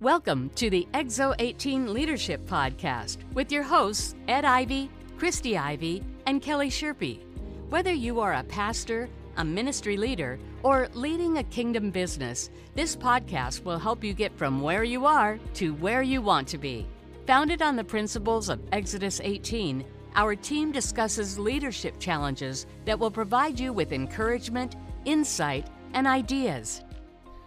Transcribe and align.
Welcome 0.00 0.48
to 0.54 0.70
the 0.70 0.88
EXO 0.94 1.34
18 1.38 1.92
Leadership 1.92 2.46
Podcast 2.46 3.18
with 3.34 3.52
your 3.52 3.62
hosts, 3.62 4.14
Ed 4.28 4.46
Ivy, 4.46 4.90
Christy 5.18 5.58
Ivy, 5.58 6.02
and 6.24 6.40
Kelly 6.40 6.70
Sherpy. 6.70 7.20
Whether 7.68 7.92
you 7.92 8.18
are 8.20 8.32
a 8.32 8.44
pastor, 8.44 9.10
a 9.36 9.44
ministry 9.44 9.98
leader, 9.98 10.38
or 10.62 10.88
leading 10.94 11.36
a 11.36 11.44
kingdom 11.44 11.90
business, 11.90 12.48
this 12.74 12.96
podcast 12.96 13.62
will 13.64 13.78
help 13.78 14.02
you 14.02 14.14
get 14.14 14.34
from 14.38 14.62
where 14.62 14.84
you 14.84 15.04
are 15.04 15.38
to 15.52 15.74
where 15.74 16.00
you 16.00 16.22
want 16.22 16.48
to 16.48 16.56
be. 16.56 16.86
Founded 17.26 17.60
on 17.60 17.76
the 17.76 17.84
principles 17.84 18.48
of 18.48 18.62
Exodus 18.72 19.20
18, 19.22 19.84
our 20.14 20.34
team 20.34 20.72
discusses 20.72 21.38
leadership 21.38 21.98
challenges 21.98 22.64
that 22.86 22.98
will 22.98 23.10
provide 23.10 23.60
you 23.60 23.70
with 23.74 23.92
encouragement, 23.92 24.76
insight, 25.04 25.68
and 25.92 26.06
ideas. 26.06 26.84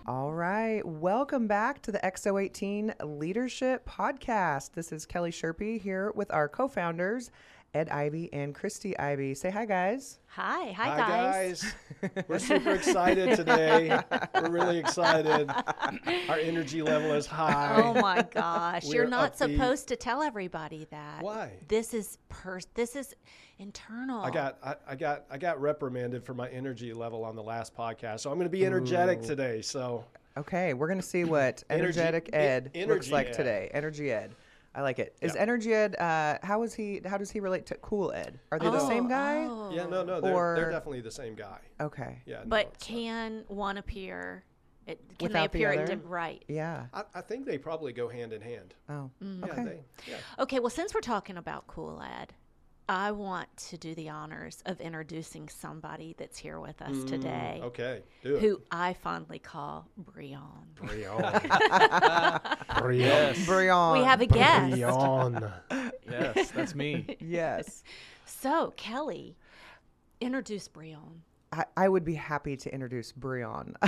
All 0.06 0.34
right. 0.34 0.86
Welcome 0.86 1.48
back 1.48 1.82
to 1.84 1.92
the 1.94 2.00
EXO 2.00 2.44
18 2.44 2.94
Leadership 3.06 3.88
Podcast. 3.88 4.74
This 4.74 4.92
is 4.92 5.06
Kelly 5.06 5.32
Sherpy 5.32 5.80
here 5.80 6.12
with 6.14 6.30
our 6.34 6.50
co 6.50 6.68
founders, 6.68 7.32
Ed 7.74 7.90
Ivy 7.90 8.30
and 8.34 8.54
Christy 8.54 8.98
Ivy. 9.00 9.34
Say 9.34 9.50
hi, 9.50 9.66
guys. 9.66 10.20
Hi, 10.28 10.72
hi, 10.74 10.90
Hi, 10.90 10.98
guys. 10.98 11.74
guys. 12.02 12.24
We're 12.28 12.38
super 12.40 12.72
excited 12.76 13.36
today. 13.36 14.00
We're 14.36 14.50
really 14.52 14.78
excited. 14.78 15.50
Our 16.30 16.38
energy 16.38 16.84
level 16.84 17.14
is 17.14 17.26
high. 17.26 17.82
Oh 17.82 17.94
my 18.00 18.22
gosh, 18.32 18.86
you're 18.86 19.08
not 19.08 19.34
upbeat. 19.34 19.38
supposed 19.56 19.88
to 19.88 19.96
tell 19.96 20.22
everybody 20.22 20.86
that. 20.92 21.24
Why? 21.24 21.54
This 21.68 21.96
is 21.96 22.20
per. 22.30 22.60
This 22.76 22.96
is 22.96 23.16
internal. 23.58 24.22
I 24.24 24.30
got 24.30 24.58
I, 24.64 24.76
I 24.90 24.96
got 24.96 25.26
I 25.32 25.38
got 25.40 25.60
reprimanded 25.60 26.24
for 26.24 26.36
my 26.36 26.50
energy 26.50 26.94
level 26.94 27.24
on 27.26 27.36
the 27.36 27.44
last 27.44 27.76
podcast. 27.76 28.20
So 28.20 28.30
I'm 28.30 28.38
going 28.38 28.46
to 28.46 28.52
be 28.56 28.66
energetic 28.68 29.20
Ooh. 29.24 29.28
today. 29.28 29.62
So 29.64 30.06
Okay, 30.38 30.74
we're 30.74 30.88
going 30.88 31.00
to 31.02 31.06
see 31.06 31.24
what 31.26 31.64
Energy- 31.70 32.00
Energetic 32.00 32.30
e- 32.30 32.36
Ed 32.36 32.72
looks 32.88 33.12
like 33.12 33.28
Ed. 33.28 33.34
today. 33.34 33.72
Energy 33.74 34.12
Ed. 34.12 34.32
I 34.76 34.82
like 34.82 35.00
it. 35.00 35.16
Is 35.22 35.36
Yeah. 35.36 35.42
Energy 35.42 35.74
Ed, 35.74 35.96
uh, 35.98 36.38
how 36.42 36.64
is 36.64 36.74
he, 36.74 37.02
how 37.06 37.18
does 37.18 37.30
he 37.30 37.40
relate 37.40 37.66
to 37.68 37.76
Cool 37.76 38.12
Ed? 38.14 38.40
Are 38.52 38.58
they 38.60 38.70
the 38.70 38.80
Oh, 38.82 38.88
same 38.88 39.08
guy? 39.08 39.46
oh. 39.48 39.72
yeah, 39.72 39.86
no, 39.86 40.04
no, 40.04 40.20
they're, 40.20 40.34
Or- 40.34 40.56
they're 40.56 40.72
definitely 40.72 41.02
the 41.02 41.12
same 41.12 41.36
guy. 41.36 41.60
Okay. 41.80 42.22
Yeah, 42.26 42.40
no, 42.40 42.46
But 42.48 42.66
not. 42.68 42.80
can 42.80 43.44
one 43.48 43.78
appear? 43.78 44.44
It, 44.88 45.00
can 45.18 45.28
Without 45.28 45.40
they 45.40 45.46
appear 45.68 45.72
at 45.74 45.90
other? 45.90 45.98
right? 46.08 46.44
Yeah. 46.48 46.88
I, 46.94 47.04
I 47.16 47.22
think 47.22 47.46
they 47.46 47.58
probably 47.58 47.94
go 47.94 48.10
hand 48.10 48.34
in 48.34 48.42
hand. 48.42 48.74
Oh, 48.90 49.10
Mm-hmm. 49.24 49.46
Yeah, 49.46 49.52
okay. 49.54 49.64
they, 49.64 49.80
yeah. 50.12 50.18
Okay. 50.40 50.60
Well, 50.60 50.70
since 50.70 50.94
we're 50.94 51.00
talking 51.02 51.38
about 51.38 51.68
cool 51.68 52.02
ed, 52.02 52.34
I 52.90 53.12
want 53.12 53.48
to 53.70 53.78
do 53.78 53.96
the 53.96 54.10
honors 54.10 54.62
of 54.66 54.82
introducing 54.82 55.48
somebody 55.48 56.16
that's 56.18 56.38
here 56.38 56.60
with 56.60 56.82
us 56.82 57.04
today, 57.06 57.60
Mm, 57.62 57.66
Okay, 57.68 58.02
do 58.24 58.36
it. 58.36 58.42
who 58.42 58.62
I 58.72 58.94
fondly 58.94 59.40
call 59.40 59.88
Brion. 59.98 60.42
Brion. 60.76 61.22
Brion. 62.78 63.00
Yes. 63.00 63.46
Brion. 63.46 64.00
We 64.00 64.04
have 64.06 64.20
a 64.22 64.26
guest. 64.26 64.72
Brion. 64.82 65.52
yes, 66.10 66.52
that's 66.52 66.76
me. 66.76 67.18
Yes. 67.22 67.84
So 68.26 68.74
Kelly, 68.76 69.38
introduce 70.20 70.68
Brion. 70.68 71.24
I, 71.54 71.66
I 71.78 71.88
would 71.88 72.04
be 72.04 72.16
happy 72.16 72.58
to 72.58 72.74
introduce 72.74 73.12
Brion. 73.12 73.76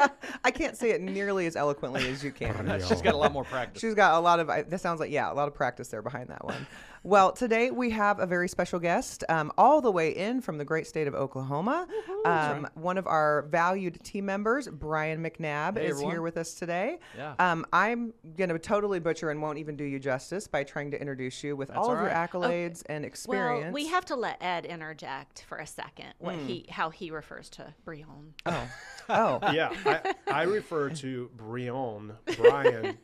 I 0.44 0.50
can't 0.50 0.76
say 0.76 0.90
it 0.90 1.00
nearly 1.00 1.46
as 1.46 1.56
eloquently 1.56 2.08
as 2.08 2.22
you 2.24 2.30
can. 2.32 2.80
She's 2.88 3.02
got 3.02 3.14
a 3.14 3.16
lot 3.16 3.32
more 3.32 3.44
practice. 3.44 3.80
She's 3.80 3.94
got 3.94 4.14
a 4.14 4.20
lot 4.20 4.40
of. 4.40 4.48
I- 4.50 4.62
That 4.62 4.80
sounds 4.80 5.00
like 5.00 5.10
yeah, 5.10 5.30
a 5.30 5.34
lot 5.34 5.48
of 5.48 5.54
practice 5.54 5.88
there 5.88 6.02
behind 6.02 6.28
that 6.28 6.44
one. 6.44 6.66
Well, 7.02 7.32
today 7.32 7.70
we 7.70 7.88
have 7.90 8.18
a 8.20 8.26
very 8.26 8.46
special 8.46 8.78
guest, 8.78 9.24
um, 9.30 9.50
all 9.56 9.80
the 9.80 9.90
way 9.90 10.10
in 10.14 10.42
from 10.42 10.58
the 10.58 10.66
great 10.66 10.86
state 10.86 11.08
of 11.08 11.14
Oklahoma. 11.14 11.86
Um, 12.26 12.68
one 12.74 12.98
of 12.98 13.06
our 13.06 13.46
valued 13.48 14.04
team 14.04 14.26
members, 14.26 14.68
Brian 14.68 15.22
McNabb, 15.24 15.78
Hey, 15.78 15.86
is 15.86 15.92
everyone. 15.92 16.12
here 16.12 16.20
with 16.22 16.36
us 16.36 16.52
today. 16.52 16.98
Yeah. 17.16 17.34
Um, 17.38 17.64
I'm 17.72 18.12
gonna 18.36 18.58
totally 18.58 18.98
butcher 19.00 19.30
and 19.30 19.40
won't 19.40 19.56
even 19.56 19.76
do 19.76 19.84
you 19.84 19.98
justice 19.98 20.46
by 20.46 20.62
trying 20.62 20.90
to 20.90 21.00
introduce 21.00 21.42
you 21.42 21.56
with 21.56 21.70
all 21.70 21.84
all 21.86 21.92
of 21.92 21.98
your 22.00 22.08
right. 22.08 22.30
accolades 22.30 22.82
and 22.86 23.06
experience. 23.06 23.64
Well, 23.64 23.72
we 23.72 23.86
have 23.86 24.04
to 24.06 24.16
let 24.16 24.36
Ed 24.42 24.66
interject 24.66 25.44
for 25.48 25.56
a 25.56 25.66
second 25.66 26.12
what 26.18 26.34
Hmm. 26.34 26.46
he 26.46 26.66
how 26.68 26.90
he 26.90 27.10
refers 27.10 27.48
to 27.50 27.72
Brion. 27.86 28.34
Oh, 28.44 28.68
oh, 29.08 29.38
yeah, 29.54 29.72
I, 29.90 30.14
I 30.30 30.42
refer 30.42 30.90
to 30.90 31.30
Brion, 31.36 32.12
Brian, 32.36 32.98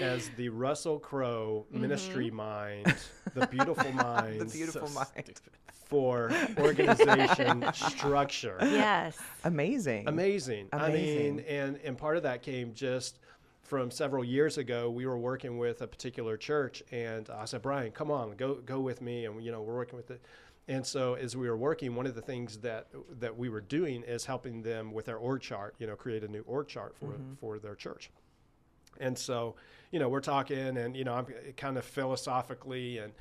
as 0.00 0.30
the 0.36 0.48
Russell 0.48 0.98
Crowe 0.98 1.66
ministry 1.70 2.26
mm-hmm. 2.26 2.36
mind, 2.36 2.94
the 3.34 3.46
beautiful 3.46 3.92
mind, 3.92 4.40
the 4.40 4.44
beautiful 4.46 4.88
mind. 4.90 5.40
for 5.86 6.32
organization 6.58 7.64
structure. 7.72 8.58
Yes. 8.60 9.18
Amazing. 9.44 10.08
Amazing. 10.08 10.68
I 10.72 10.90
mean, 10.90 11.40
and 11.40 11.76
and 11.84 11.98
part 11.98 12.16
of 12.16 12.22
that 12.22 12.42
came 12.42 12.72
just 12.74 13.18
from 13.62 13.90
several 13.90 14.24
years 14.24 14.58
ago. 14.58 14.90
We 14.90 15.06
were 15.06 15.18
working 15.18 15.58
with 15.58 15.80
a 15.82 15.86
particular 15.86 16.36
church, 16.36 16.82
and 16.90 17.30
I 17.30 17.44
said, 17.44 17.62
Brian, 17.62 17.92
come 17.92 18.10
on, 18.10 18.32
go 18.36 18.54
go 18.56 18.80
with 18.80 19.00
me, 19.00 19.26
and 19.26 19.42
you 19.42 19.52
know 19.52 19.62
we're 19.62 19.76
working 19.76 19.96
with 19.96 20.10
it. 20.10 20.20
And 20.70 20.86
so 20.86 21.14
as 21.14 21.36
we 21.36 21.48
were 21.48 21.56
working, 21.56 21.96
one 21.96 22.06
of 22.06 22.14
the 22.14 22.22
things 22.22 22.58
that 22.58 22.86
that 23.18 23.36
we 23.36 23.48
were 23.48 23.60
doing 23.60 24.04
is 24.04 24.24
helping 24.24 24.62
them 24.62 24.92
with 24.92 25.06
their 25.06 25.16
org 25.16 25.42
chart. 25.42 25.74
You 25.78 25.88
know, 25.88 25.96
create 25.96 26.22
a 26.22 26.28
new 26.28 26.42
org 26.46 26.68
chart 26.68 26.96
for 26.96 27.06
mm-hmm. 27.06 27.34
for 27.40 27.58
their 27.58 27.74
church. 27.74 28.10
And 29.00 29.18
so, 29.18 29.56
you 29.90 29.98
know, 29.98 30.08
we're 30.08 30.20
talking, 30.20 30.76
and 30.76 30.96
you 30.96 31.02
know, 31.02 31.14
I'm 31.14 31.26
kind 31.56 31.76
of 31.76 31.84
philosophically 31.84 32.98
and 32.98 33.12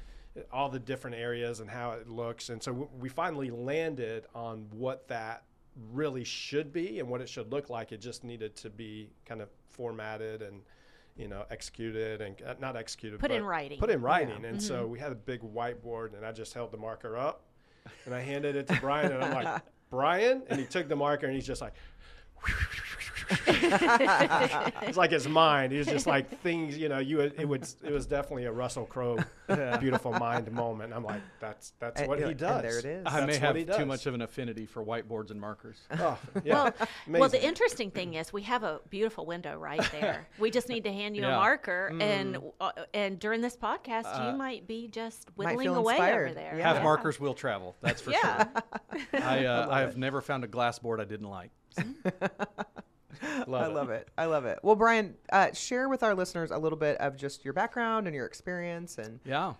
all 0.53 0.69
the 0.69 0.79
different 0.79 1.15
areas 1.15 1.59
and 1.59 1.69
how 1.69 1.91
it 1.93 2.07
looks. 2.07 2.49
And 2.49 2.61
so 2.61 2.89
we 2.99 3.09
finally 3.09 3.49
landed 3.49 4.25
on 4.35 4.67
what 4.71 5.07
that 5.07 5.43
really 5.91 6.23
should 6.23 6.71
be 6.71 6.99
and 6.99 7.09
what 7.09 7.19
it 7.19 7.29
should 7.29 7.51
look 7.51 7.71
like. 7.71 7.91
It 7.91 7.99
just 7.99 8.23
needed 8.23 8.55
to 8.57 8.69
be 8.69 9.09
kind 9.25 9.41
of 9.41 9.49
formatted 9.71 10.43
and 10.43 10.61
you 11.17 11.27
know 11.27 11.45
executed 11.51 12.21
and 12.21 12.41
uh, 12.41 12.55
not 12.59 12.75
executed, 12.75 13.19
Put 13.19 13.31
in 13.31 13.43
writing. 13.43 13.79
Put 13.79 13.89
in 13.89 14.01
writing. 14.01 14.45
And 14.45 14.61
so 14.61 14.87
we 14.87 14.99
had 14.99 15.11
a 15.11 15.15
big 15.15 15.41
whiteboard, 15.41 16.15
and 16.15 16.25
I 16.25 16.31
just 16.31 16.53
held 16.53 16.71
the 16.71 16.77
marker 16.77 17.17
up, 17.17 17.43
and 18.05 18.13
I 18.13 18.21
handed 18.21 18.55
it 18.55 18.67
to 18.67 18.79
Brian, 18.79 19.11
and 19.11 19.23
I'm 19.23 19.43
like, 19.43 19.61
Brian, 19.89 20.43
and 20.49 20.59
he 20.59 20.65
took 20.65 20.87
the 20.87 20.95
marker, 20.95 21.25
and 21.25 21.35
he's 21.35 21.47
just 21.47 21.61
like. 21.61 21.73
it's 24.83 24.97
like 24.97 25.11
his 25.11 25.27
mind. 25.27 25.71
He 25.71 25.77
was 25.77 25.87
just 25.87 26.07
like 26.07 26.41
things, 26.41 26.77
you 26.77 26.89
know. 26.89 26.99
You 26.99 27.19
it 27.21 27.47
would 27.47 27.67
it 27.83 27.91
was 27.91 28.05
definitely 28.05 28.45
a 28.45 28.51
Russell 28.51 28.85
Crowe 28.85 29.17
beautiful 29.79 30.11
mind 30.13 30.51
moment. 30.51 30.93
I'm 30.93 31.03
like, 31.03 31.21
that's 31.39 31.73
that's 31.79 32.01
And- 32.01 32.09
what 32.09 32.19
he 32.19 32.25
and 32.25 32.37
does. 32.37 32.61
there 32.61 32.79
it 32.79 32.85
is. 32.85 33.03
I 33.05 33.25
may 33.25 33.37
That's 33.37 33.41
what 33.41 33.67
have 33.69 33.77
too 33.77 33.85
much 33.85 34.05
of 34.05 34.13
an 34.13 34.21
affinity 34.21 34.65
for 34.65 34.83
whiteboards 34.83 35.31
and 35.31 35.39
markers. 35.39 35.77
Oh, 35.99 36.17
yeah. 36.43 36.71
Well, 37.07 37.21
well, 37.21 37.29
the 37.29 37.43
interesting 37.43 37.91
thing 37.91 38.15
is 38.15 38.31
we 38.33 38.43
have 38.43 38.63
a 38.63 38.79
beautiful 38.89 39.25
window 39.25 39.57
right 39.57 39.85
there. 39.91 40.27
we 40.39 40.51
just 40.51 40.69
need 40.69 40.83
to 40.85 40.91
hand 40.91 41.15
you 41.15 41.23
a 41.23 41.27
Yeah. 41.27 41.35
marker, 41.37 41.91
and 41.99 42.37
uh, 42.61 42.71
and 42.93 43.19
during 43.19 43.41
this 43.41 43.55
podcast, 43.57 44.25
you 44.31 44.37
might 44.37 44.67
be 44.67 44.87
just 44.87 45.27
whittling 45.35 45.59
feel 45.65 45.75
away 45.75 45.97
over 46.13 46.33
there. 46.33 46.55
Yeah. 46.57 46.73
Have 46.73 46.83
markers 46.83 47.19
will 47.19 47.33
travel. 47.33 47.75
That's 47.81 48.01
for 48.01 48.11
Yeah. 48.11 48.47
sure. 48.47 48.63
I, 49.21 49.45
uh, 49.45 49.67
I 49.69 49.81
have 49.81 49.97
never 49.97 50.21
found 50.21 50.43
a 50.43 50.47
glass 50.47 50.79
board 50.79 50.99
I 51.01 51.05
didn't 51.05 51.29
like. 51.29 51.51
Love 53.47 53.61
I 53.63 53.67
love 53.67 53.89
it. 53.89 54.07
I 54.17 54.25
love 54.25 54.45
it. 54.45 54.59
Well, 54.63 54.75
Brian, 54.75 55.15
uh, 55.31 55.51
share 55.53 55.89
with 55.89 56.03
our 56.03 56.15
listeners 56.15 56.51
a 56.51 56.57
little 56.57 56.77
bit 56.77 56.97
of 56.97 57.17
just 57.17 57.43
your 57.43 57.53
background 57.53 58.07
and 58.07 58.15
your 58.15 58.25
experience, 58.25 58.97
and 58.97 59.19
Yeah. 59.25 59.53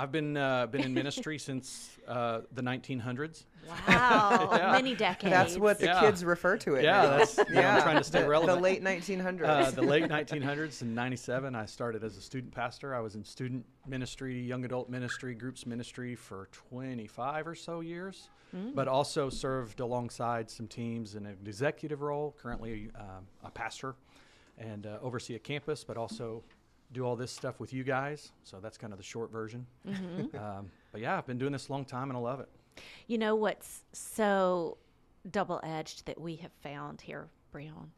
I've 0.00 0.10
been 0.10 0.34
uh, 0.34 0.66
been 0.66 0.80
in 0.82 0.94
ministry 0.94 1.38
since 1.38 1.90
uh, 2.08 2.40
the 2.54 2.62
1900s. 2.62 3.44
Wow, 3.86 4.48
Yeah. 4.56 4.72
many 4.72 4.94
decades. 4.94 5.30
that's 5.30 5.58
what 5.58 5.78
the 5.78 5.86
Yeah. 5.86 6.00
kids 6.00 6.24
refer 6.24 6.56
to 6.56 6.76
it. 6.76 6.84
Yeah, 6.84 7.02
now. 7.02 7.18
that's 7.18 7.36
you 7.36 7.44
know, 7.56 7.60
I'm 7.68 7.82
trying 7.82 7.98
to 7.98 8.04
stay 8.04 8.22
the, 8.22 8.28
relevant. 8.28 8.56
The 8.56 8.62
late 8.62 8.82
1900s. 8.82 9.42
Uh, 9.44 9.70
the 9.72 9.82
late 9.82 10.04
1900s 10.04 10.80
in 10.80 10.94
97 10.94 11.54
i 11.54 11.66
started 11.66 12.02
as 12.02 12.16
a 12.16 12.20
student 12.22 12.54
pastor 12.54 12.94
i 12.94 13.00
was 13.00 13.14
in 13.14 13.22
student 13.22 13.64
ministry 13.86 14.40
young 14.40 14.64
adult 14.64 14.88
ministry 14.88 15.34
groups 15.34 15.66
ministry 15.66 16.14
for 16.14 16.48
25 16.70 17.46
or 17.46 17.54
so 17.54 17.80
years 17.80 18.30
but 18.74 18.88
also 18.88 19.28
served 19.28 19.80
alongside 19.80 20.50
some 20.50 20.66
teams 20.66 21.14
in 21.14 21.26
an 21.26 21.36
executive 21.46 22.00
role 22.00 22.34
currently 22.42 22.90
um, 22.98 23.24
a 23.44 23.50
pastor 23.50 23.94
and 24.58 24.86
uh, 24.86 24.98
oversee 25.02 25.34
a 25.34 25.38
campus 25.38 25.84
but 25.84 25.96
also 25.96 26.42
do 26.92 27.04
all 27.04 27.16
this 27.16 27.30
stuff 27.30 27.60
with 27.60 27.72
you 27.72 27.84
guys. 27.84 28.32
So 28.44 28.58
that's 28.60 28.76
kind 28.78 28.92
of 28.92 28.98
the 28.98 29.04
short 29.04 29.30
version. 29.30 29.66
Um, 30.34 30.70
but 30.92 31.00
yeah 31.00 31.16
i've 31.16 31.26
been 31.26 31.38
doing 31.38 31.52
this 31.52 31.68
a 31.68 31.72
long 31.72 31.84
time 31.84 32.08
and 32.10 32.16
i 32.16 32.20
love 32.20 32.40
it. 32.40 32.48
You 33.06 33.18
know 33.18 33.34
what's 33.34 33.82
so 33.92 34.78
double 35.30 35.60
edged 35.62 36.06
that 36.06 36.20
we 36.20 36.36
have 36.36 36.52
found 36.62 37.00
here, 37.00 37.28
Brion, 37.52 37.92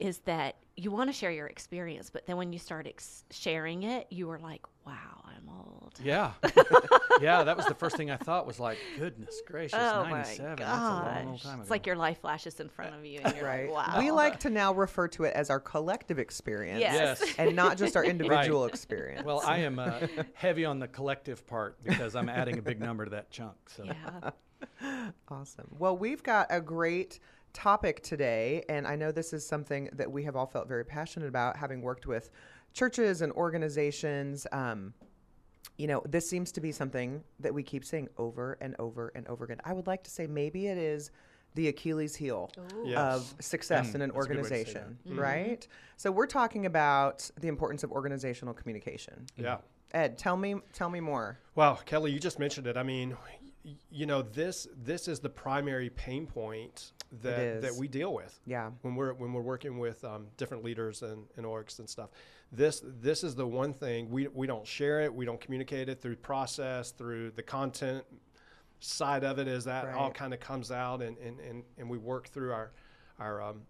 is 0.00 0.18
that 0.20 0.56
you 0.76 0.90
want 0.90 1.08
to 1.10 1.12
share 1.12 1.30
your 1.30 1.46
experience, 1.46 2.10
but 2.10 2.26
then 2.26 2.36
when 2.36 2.52
you 2.52 2.58
start 2.58 2.86
ex- 2.86 3.24
sharing 3.30 3.82
it, 3.82 4.06
you 4.10 4.30
are 4.30 4.38
like, 4.38 4.62
wow, 4.86 5.22
I'm 5.26 5.48
old. 5.48 5.98
yeah 6.02 6.32
yeah 7.20 7.42
that 7.42 7.56
was 7.56 7.66
the 7.66 7.74
first 7.74 7.96
thing 7.96 8.10
i 8.10 8.16
thought 8.16 8.46
was 8.46 8.58
like 8.60 8.78
goodness 8.98 9.40
gracious 9.46 9.78
Oh 9.78 10.04
97. 10.08 10.56
That's 10.56 10.68
a 10.70 10.72
long, 10.80 11.04
long 11.26 11.38
time 11.38 11.52
ago 11.54 11.60
It's 11.62 11.70
like 11.70 11.86
your 11.86 11.96
life 11.96 12.20
flashes 12.20 12.60
in 12.60 12.68
front 12.68 12.94
of 12.94 13.04
you 13.04 13.20
and 13.22 13.36
you're 13.36 13.44
right. 13.44 13.70
like, 13.70 13.88
wow. 13.88 13.98
We 13.98 14.10
like 14.10 14.40
to 14.40 14.50
now 14.50 14.72
refer 14.72 15.08
to 15.08 15.24
it 15.24 15.34
as 15.34 15.50
our 15.50 15.60
collective 15.60 16.18
experience, 16.18 16.80
Yes. 16.80 17.20
Yes. 17.20 17.34
and 17.38 17.54
not 17.56 17.76
just 17.76 17.96
our 17.96 18.04
individual 18.04 18.64
experience. 18.66 19.24
Well, 19.24 19.42
I 19.44 19.58
am 19.58 19.78
uh, 19.78 20.06
heavy 20.34 20.64
on 20.64 20.78
the 20.78 20.88
collective 20.88 21.46
part 21.46 21.82
because 21.84 22.16
I'm 22.16 22.28
adding 22.28 22.58
a 22.58 22.62
big 22.62 22.80
number 22.80 23.04
to 23.04 23.10
that 23.10 23.30
chunk. 23.30 23.56
So 23.68 23.84
Yeah. 23.84 24.30
Awesome. 25.28 25.68
Well, 25.78 25.96
we've 25.96 26.22
got 26.22 26.46
a 26.50 26.60
great 26.60 27.18
topic 27.52 28.02
today, 28.02 28.64
and 28.68 28.86
I 28.86 28.96
know 28.96 29.12
this 29.12 29.32
is 29.32 29.46
something 29.46 29.88
that 29.92 30.10
we 30.10 30.24
have 30.24 30.36
all 30.36 30.46
felt 30.46 30.68
very 30.68 30.84
passionate 30.84 31.28
about, 31.28 31.56
having 31.56 31.82
worked 31.82 32.06
with 32.06 32.30
churches 32.72 33.22
and 33.22 33.32
organizations. 33.32 34.46
Um, 34.52 34.94
you 35.76 35.86
know, 35.86 36.02
this 36.08 36.28
seems 36.28 36.52
to 36.52 36.60
be 36.60 36.72
something 36.72 37.22
that 37.40 37.52
we 37.52 37.62
keep 37.62 37.84
saying 37.84 38.08
over 38.18 38.56
and 38.60 38.74
over 38.78 39.12
and 39.14 39.26
over 39.28 39.44
again. 39.44 39.60
I 39.64 39.72
would 39.72 39.86
like 39.86 40.02
to 40.04 40.10
say 40.10 40.26
maybe 40.26 40.66
it 40.68 40.78
is 40.78 41.10
the 41.54 41.68
Achilles 41.68 42.14
heel 42.14 42.50
Yes. 42.84 42.98
of 42.98 43.34
success 43.42 43.90
Mm, 43.90 43.94
in 43.96 44.02
an 44.02 44.10
that's 44.14 44.24
a 44.26 44.28
good 44.28 44.36
way 44.36 44.42
organization, 44.42 44.98
right? 45.06 45.66
So 45.96 46.12
we're 46.12 46.26
talking 46.28 46.66
about 46.66 47.28
the 47.40 47.48
importance 47.48 47.82
of 47.82 47.90
organizational 47.90 48.54
communication. 48.54 49.26
Yeah. 49.36 49.58
Ed, 49.92 50.16
tell 50.16 50.36
me 50.36 50.54
tell 50.72 50.88
me 50.88 51.00
more. 51.00 51.38
Well, 51.56 51.80
Kelly, 51.84 52.12
you 52.12 52.20
just 52.20 52.38
mentioned 52.38 52.68
it. 52.68 52.76
I 52.76 52.84
mean, 52.84 53.10
y- 53.42 53.49
you 53.90 54.06
know, 54.06 54.22
this 54.22 54.66
this 54.82 55.08
is 55.08 55.20
the 55.20 55.28
primary 55.28 55.90
pain 55.90 56.26
point 56.26 56.92
that 57.22 57.62
that 57.62 57.74
we 57.74 57.88
deal 57.88 58.14
with. 58.14 58.38
Yeah. 58.46 58.70
When 58.82 58.94
we're 58.94 59.12
when 59.12 59.32
we're 59.32 59.42
working 59.42 59.78
with 59.78 60.04
um, 60.04 60.28
different 60.36 60.64
leaders 60.64 61.02
and, 61.02 61.26
and 61.36 61.44
orgs 61.44 61.78
and 61.78 61.88
stuff, 61.88 62.10
this 62.52 62.82
this 62.84 63.22
is 63.22 63.34
the 63.34 63.46
one 63.46 63.72
thing 63.72 64.10
we 64.10 64.28
we 64.28 64.46
don't 64.46 64.66
share 64.66 65.00
it, 65.02 65.14
we 65.14 65.24
don't 65.24 65.40
communicate 65.40 65.88
it 65.88 66.00
through 66.00 66.16
process, 66.16 66.90
through 66.90 67.32
the 67.32 67.42
content 67.42 68.04
side 68.80 69.24
of 69.24 69.38
it. 69.38 69.46
Is 69.46 69.64
that 69.64 69.88
all 69.88 70.10
kind 70.10 70.32
of 70.32 70.40
comes 70.40 70.70
out 70.70 71.02
and, 71.02 71.18
and, 71.18 71.38
and, 71.40 71.62
and 71.76 71.90
we 71.90 71.98
work 71.98 72.28
through 72.28 72.52
our 72.52 72.72
our 73.18 73.42
um, 73.42 73.62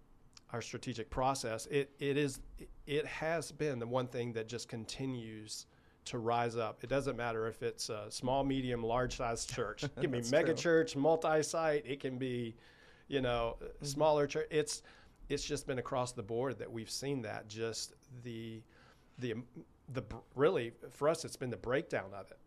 our 0.52 0.62
strategic 0.62 1.10
process. 1.10 1.66
It 1.66 1.90
it 1.98 2.16
is 2.16 2.40
it 2.86 3.06
has 3.06 3.50
been 3.50 3.78
the 3.78 3.86
one 3.86 4.06
thing 4.06 4.32
that 4.34 4.48
just 4.48 4.68
continues 4.68 5.66
to 6.06 6.18
rise 6.18 6.56
up. 6.56 6.82
It 6.82 6.88
doesn't 6.90 7.16
matter 7.16 7.46
if 7.46 7.62
it's 7.62 7.88
a 7.88 8.06
small, 8.08 8.42
medium, 8.44 8.82
large 8.82 9.16
size 9.16 9.44
church. 9.46 9.84
It 9.84 9.94
can 10.00 10.10
be 10.10 10.18
That's 10.18 10.30
mega 10.32 10.46
true. 10.48 10.54
church, 10.56 10.96
multi 10.96 11.42
site. 11.42 11.84
It 11.86 12.00
can 12.00 12.18
be, 12.18 12.56
you 13.08 13.20
know, 13.20 13.56
Mm-hmm. 13.62 13.84
smaller 13.86 14.26
church. 14.26 14.46
It's 14.50 14.82
it's 15.28 15.44
just 15.44 15.66
been 15.66 15.78
across 15.78 16.12
the 16.12 16.22
board 16.22 16.58
that 16.58 16.70
we've 16.70 16.90
seen 16.90 17.22
that. 17.22 17.48
Just 17.48 17.94
the 18.24 18.62
the 19.18 19.34
the 19.92 20.02
really 20.34 20.72
for 20.92 21.08
us, 21.08 21.24
it's 21.24 21.36
been 21.36 21.50
the 21.50 21.56
breakdown 21.56 22.10
of 22.14 22.30
it. 22.30 22.38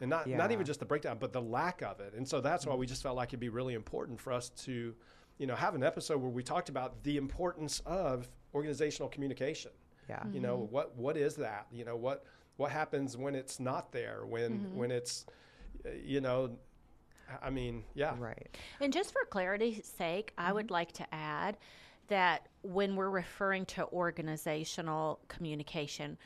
And 0.00 0.10
not, 0.10 0.26
not 0.26 0.28
Yeah. 0.28 0.38
Mm-hmm. 0.42 0.52
even 0.52 0.66
just 0.66 0.80
the 0.80 0.86
breakdown, 0.86 1.18
but 1.20 1.32
the 1.32 1.42
lack 1.42 1.82
of 1.82 2.00
it. 2.00 2.14
And 2.14 2.26
so 2.28 2.40
that's 2.40 2.66
why 2.66 2.74
we 2.74 2.86
just 2.86 3.02
felt 3.02 3.16
like 3.16 3.30
it'd 3.30 3.40
be 3.40 3.48
really 3.48 3.74
important 3.74 4.20
for 4.20 4.32
us 4.32 4.48
to, 4.64 4.94
you 5.38 5.46
know, 5.46 5.54
have 5.54 5.74
an 5.74 5.82
episode 5.84 6.20
where 6.20 6.30
we 6.30 6.42
talked 6.42 6.68
about 6.68 7.02
the 7.04 7.16
importance 7.16 7.80
of 7.86 8.28
organizational 8.54 9.08
communication 9.08 9.72
Yeah. 10.08 10.22
you 10.32 10.38
know 10.40 10.68
what 10.70 10.96
what 10.96 11.16
is 11.16 11.34
that 11.36 11.66
you 11.72 11.84
know 11.84 11.96
what 11.96 12.24
what 12.56 12.70
happens 12.70 13.16
when 13.16 13.34
it's 13.34 13.58
not 13.58 13.92
there 13.92 14.22
when 14.26 14.74
when 14.74 14.90
it's 14.90 15.26
uh, 15.84 15.90
you 16.04 16.20
know 16.20 16.50
i 17.42 17.50
mean 17.50 17.82
yeah. 17.94 18.14
Right. 18.18 18.56
And 18.80 18.92
just 18.92 19.12
for 19.12 19.24
clarity's 19.28 19.86
sake, 19.86 20.32
I 20.38 20.52
would 20.52 20.70
like 20.70 20.92
to 20.92 21.06
add 21.14 21.56
that 22.08 22.48
when 22.62 22.96
we're 22.96 23.10
referring 23.10 23.64
to 23.66 23.86
organizational 23.88 25.20
communication, 25.28 26.18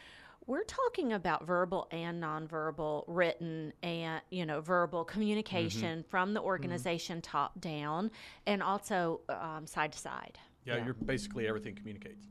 we're 0.47 0.65
talking 0.65 1.13
about 1.13 1.47
verbal 1.47 1.89
and 1.91 2.23
nonverbal, 2.23 3.05
written 3.07 3.73
and 3.83 4.23
you 4.31 4.47
know 4.47 4.61
verbal 4.61 5.05
communication 5.05 6.05
from 6.09 6.35
the 6.35 6.41
organization 6.41 7.21
top 7.21 7.61
down, 7.61 8.11
and 8.47 8.63
also 8.63 9.21
um, 9.29 9.67
side 9.67 9.93
to 9.93 9.99
side. 9.99 10.39
Yeah, 10.69 10.77
Yeah. 10.77 10.85
you're 10.85 10.95
basically 10.95 11.49
everything 11.49 11.75
communicates. 11.75 12.27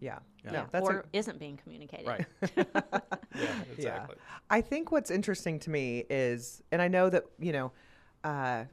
Yeah. 0.00 0.18
Yeah. 0.44 0.50
No, 0.50 0.66
that's 0.72 0.88
or 0.88 1.00
a, 1.00 1.04
isn't 1.12 1.38
being 1.38 1.56
communicated. 1.56 2.06
Right. 2.06 2.26
yeah 3.34 3.62
exactly 3.76 4.16
I 4.50 4.60
think 4.60 4.90
what's 4.90 5.10
interesting 5.10 5.58
to 5.60 5.70
me 5.70 6.04
is, 6.10 6.62
and 6.72 6.80
I 6.82 6.88
know 6.88 7.08
that, 7.10 7.24
you 7.38 7.52
know, 7.52 7.72
uh, 8.24 8.64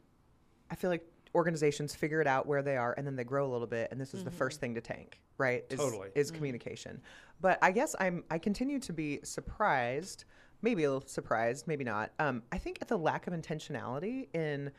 I 0.72 0.76
feel 0.76 0.90
like 0.90 1.06
organizations 1.36 1.94
figure 1.96 2.22
it 2.22 2.28
out 2.28 2.48
where 2.48 2.62
they 2.64 2.78
are 2.78 2.94
and 2.98 3.06
then 3.06 3.16
they 3.16 3.24
grow 3.24 3.46
a 3.46 3.52
little 3.52 3.68
bit. 3.68 3.90
And 3.92 4.00
this 4.02 4.14
is 4.14 4.24
the 4.24 4.32
first 4.32 4.60
thing 4.60 4.74
to 4.76 4.82
tank, 4.82 5.20
right? 5.38 5.64
Is, 5.70 5.80
Totally. 5.80 6.10
Is 6.16 6.32
communication. 6.32 7.02
But 7.42 7.60
I 7.62 7.72
guess 7.72 7.96
I'm, 8.00 8.24
I 8.32 8.38
continue 8.40 8.80
to 8.80 8.94
be 8.94 9.20
surprised, 9.24 10.26
maybe 10.62 10.84
a 10.86 10.92
little 10.92 11.08
surprised, 11.08 11.68
maybe 11.68 11.84
not. 11.84 12.12
Um, 12.20 12.42
I 12.52 12.58
think 12.58 12.80
at 12.82 12.88
the 12.88 12.98
lack 12.98 13.28
of 13.28 13.34
intentionality 13.34 14.28
in 14.34 14.72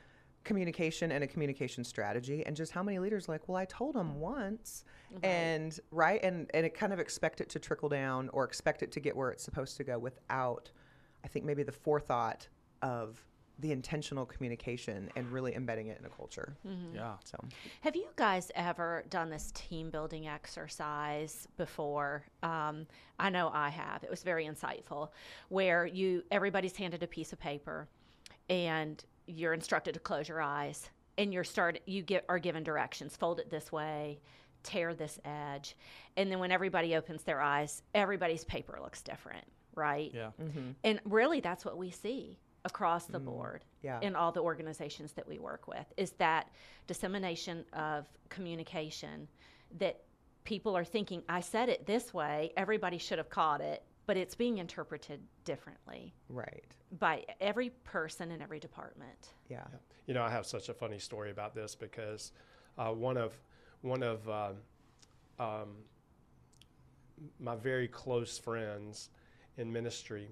communication 0.45 1.11
and 1.13 1.25
a 1.25 1.27
communication 1.27 1.83
strategy 1.85 2.45
and 2.47 2.55
just 2.55 2.71
how 2.73 2.83
many 2.83 2.99
leaders 2.99 3.29
are 3.29 3.33
like 3.33 3.49
well 3.49 3.57
i 3.57 3.65
told 3.65 3.95
them 3.95 4.21
once 4.21 4.85
and 5.23 5.81
right 5.91 6.23
and 6.23 6.51
and 6.55 6.67
it 6.67 6.75
kind 6.75 6.93
of 6.93 6.99
expect 6.99 7.41
it 7.41 7.49
to 7.49 7.59
trickle 7.59 7.89
down 7.89 8.29
or 8.33 8.45
expect 8.45 8.83
it 8.83 8.93
to 8.93 9.01
get 9.01 9.17
where 9.17 9.31
it's 9.31 9.43
supposed 9.45 9.77
to 9.77 9.85
go 9.85 9.99
without 9.99 10.71
i 11.25 11.29
think 11.29 11.45
maybe 11.45 11.63
the 11.63 11.73
forethought 11.73 12.47
of 12.83 13.25
the 13.61 13.71
intentional 13.71 14.27
communication 14.27 15.09
and 15.15 15.31
really 15.31 15.55
embedding 15.55 15.87
it 15.87 15.97
in 16.01 16.05
a 16.05 16.09
culture 16.09 16.57
Yeah. 16.93 17.15
so 17.25 17.39
Have 17.83 17.95
you 17.95 18.09
guys 18.17 18.51
ever 18.57 19.05
done 19.11 19.31
this 19.31 19.53
team 19.55 19.91
building 19.91 20.27
exercise 20.27 21.47
before? 21.57 22.25
Um, 22.43 22.87
I 23.21 23.31
know 23.31 23.51
I 23.55 23.69
have. 23.69 24.03
It 24.03 24.11
was 24.11 24.25
very 24.25 24.45
insightful, 24.47 25.11
where 25.51 25.87
you 25.87 26.25
everybody's 26.33 26.75
handed 26.77 27.05
a 27.05 27.07
piece 27.07 27.33
of 27.33 27.39
paper, 27.39 27.87
and 28.51 29.05
you're 29.27 29.53
instructed 29.53 29.95
to 29.95 30.01
close 30.01 30.29
your 30.29 30.43
eyes, 30.43 30.89
and 31.19 31.33
you're 31.33 31.45
start 31.45 31.81
you 31.87 32.03
get 32.03 32.25
are 32.29 32.39
given 32.39 32.63
directions. 32.63 33.17
Fold 33.17 33.41
it 33.41 33.51
this 33.51 33.71
way, 33.73 34.21
tear 34.63 34.95
this 34.95 35.19
edge, 35.25 35.77
and 36.17 36.31
then 36.31 36.39
when 36.39 36.53
everybody 36.53 36.97
opens 36.97 37.23
their 37.23 37.41
eyes, 37.41 37.83
everybody's 37.95 38.45
paper 38.45 38.79
looks 38.83 39.03
different, 39.03 39.47
right? 39.75 40.11
Yeah. 40.15 40.31
Mm-hmm. 40.43 40.71
And 40.85 41.01
really, 41.05 41.41
that's 41.41 41.65
what 41.65 41.77
we 41.77 41.91
see 41.91 42.39
across 42.65 43.07
the 43.07 43.21
mm, 43.21 43.27
board 43.27 43.65
yeah. 43.83 43.99
in 44.01 44.17
all 44.17 44.33
the 44.33 44.41
organizations 44.41 45.13
that 45.13 45.29
we 45.29 45.39
work 45.39 45.69
with 45.69 45.85
is 45.97 46.13
that 46.13 46.49
dissemination 46.87 47.65
of 47.75 48.07
communication 48.31 49.29
that 49.79 50.01
people 50.45 50.77
are 50.77 50.85
thinking, 50.85 51.23
I 51.29 51.41
said 51.41 51.69
it 51.69 51.87
this 51.87 52.15
way, 52.15 52.53
everybody 52.57 52.99
should 52.99 53.19
have 53.19 53.29
caught 53.29 53.61
it, 53.61 53.83
but 54.07 54.17
it's 54.17 54.35
being 54.35 54.59
interpreted 54.59 55.21
differently 55.45 56.15
right. 56.29 56.65
by 56.99 57.25
every 57.41 57.71
person 57.85 58.31
in 58.31 58.43
every 58.43 58.59
department. 58.61 59.33
yeah. 59.49 59.65
You 60.07 60.13
know 60.13 60.23
i 60.23 60.31
have 60.31 60.45
such 60.45 60.69
a 60.69 60.75
funny 60.75 60.99
story 60.99 61.31
about 61.31 61.55
this 61.55 61.75
because 61.75 62.33
uh, 62.77 62.91
one 62.91 63.17
of 63.17 63.33
one 63.81 64.03
of 64.03 64.29
um, 64.29 64.57
um, 65.39 65.69
my 67.41 67.57
very 67.57 67.89
close 67.89 68.37
friends 68.39 69.09
in 69.57 69.73
ministry 69.73 70.29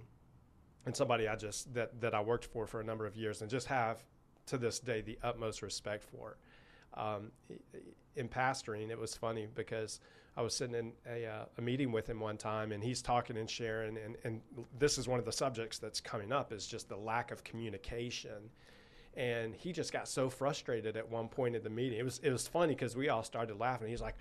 and 0.85 0.95
somebody 0.95 1.27
i 1.27 1.35
just 1.37 1.73
that 1.73 1.99
that 2.03 2.15
i 2.15 2.21
worked 2.21 2.45
for 2.45 2.67
for 2.67 2.81
a 2.81 2.85
number 2.85 3.07
of 3.07 3.17
years 3.17 3.41
and 3.41 3.51
just 3.51 3.67
have 3.67 4.05
to 4.45 4.59
this 4.59 4.79
day 4.79 5.01
the 5.01 5.19
utmost 5.23 5.63
respect 5.63 6.05
for 6.05 6.37
um, 6.95 7.31
in 8.17 8.29
pastoring. 8.29 8.91
It 8.91 8.99
was 8.99 9.15
funny 9.15 9.47
because 9.55 10.01
i 10.37 10.43
was 10.43 10.55
sitting 10.55 10.75
in 10.75 10.93
a, 11.11 11.27
uh, 11.27 11.45
a 11.59 11.61
meeting 11.63 11.93
with 11.93 12.09
him 12.09 12.19
one 12.21 12.37
time 12.37 12.73
and 12.73 12.83
he's 12.83 13.03
talking 13.03 13.37
and 13.37 13.49
sharing 13.51 13.97
and, 13.99 14.17
and 14.25 14.41
this 14.79 14.99
is 14.99 15.07
one 15.09 15.19
of 15.19 15.25
the 15.25 15.33
subjects 15.33 15.79
that's 15.79 16.01
coming 16.01 16.33
up 16.33 16.53
is 16.53 16.67
just 16.67 16.89
the 16.89 16.97
lack 16.97 17.31
of 17.31 17.43
communication 17.45 18.51
and 19.15 19.55
he 19.55 19.73
just 19.73 19.93
got 19.93 20.09
so 20.09 20.31
frustrated 20.31 20.97
at 20.97 21.07
one 21.11 21.29
point 21.29 21.55
in 21.55 21.63
the 21.63 21.69
meeting. 21.69 21.99
It 21.99 22.03
was 22.05 22.19
it 22.23 22.31
was 22.31 22.49
funny 22.49 22.75
because 22.75 22.97
we 22.97 23.11
all 23.11 23.23
started 23.23 23.59
laughing. 23.61 23.89
He's 23.89 24.01
like, 24.01 24.17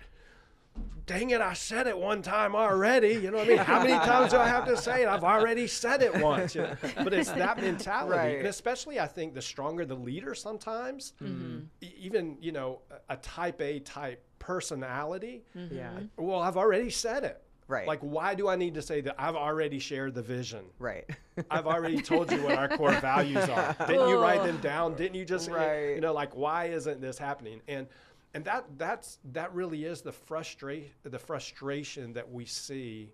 "Dang 1.06 1.30
it! 1.30 1.40
I 1.40 1.54
said 1.54 1.86
it 1.86 1.96
one 1.96 2.20
time 2.20 2.54
already. 2.54 3.14
You 3.14 3.30
know 3.30 3.38
what 3.38 3.46
I 3.46 3.48
mean? 3.48 3.56
How 3.56 3.82
many 3.82 3.94
times 3.94 4.32
do 4.32 4.36
I 4.38 4.46
have 4.48 4.66
to 4.66 4.76
say 4.76 5.02
it? 5.02 5.08
I've 5.08 5.24
already 5.24 5.66
said 5.66 6.02
it 6.02 6.14
once." 6.20 6.54
You 6.54 6.62
know? 6.62 6.76
But 6.96 7.14
it's 7.14 7.30
that 7.30 7.58
mentality, 7.58 8.16
Right. 8.18 8.38
and 8.40 8.46
especially 8.48 9.00
I 9.00 9.06
think 9.06 9.32
the 9.32 9.40
stronger 9.40 9.86
the 9.86 9.94
leader, 9.96 10.34
sometimes 10.34 11.14
e- 11.22 11.94
even 11.98 12.36
you 12.42 12.52
know 12.52 12.80
a, 13.08 13.14
a 13.14 13.16
type 13.16 13.62
A 13.62 13.80
type 13.80 14.22
personality. 14.42 15.42
yeah 15.70 15.92
Well, 16.16 16.40
I've 16.40 16.56
already 16.56 16.90
said 16.90 17.24
it. 17.24 17.40
Right. 17.68 17.86
Like, 17.86 18.00
why 18.00 18.34
do 18.34 18.48
I 18.48 18.56
need 18.56 18.74
to 18.74 18.82
say 18.82 19.00
that? 19.02 19.14
I've 19.18 19.36
already 19.36 19.78
shared 19.78 20.14
the 20.14 20.22
vision. 20.22 20.64
right 20.78 21.08
I've 21.50 21.66
already 21.66 22.02
told 22.02 22.30
you 22.30 22.42
what 22.42 22.58
our 22.58 22.68
core 22.68 22.92
values 23.00 23.48
are. 23.48 23.74
Didn't 23.86 24.08
you 24.08 24.18
write 24.18 24.42
them 24.42 24.58
down? 24.58 24.94
Didn't 24.94 25.14
you 25.14 25.24
just 25.24 25.48
Right. 25.48 25.94
you 25.94 26.00
know 26.00 26.12
like 26.12 26.34
why 26.36 26.66
isn't 26.66 27.00
this 27.00 27.16
happening? 27.18 27.60
And 27.68 27.86
and 28.34 28.44
that 28.44 28.64
that's 28.76 29.18
that 29.32 29.54
really 29.54 29.84
is 29.84 30.02
the 30.02 30.12
frustration 30.12 30.90
the 31.04 31.18
frustration 31.18 32.12
that 32.14 32.30
we 32.30 32.44
see 32.46 33.10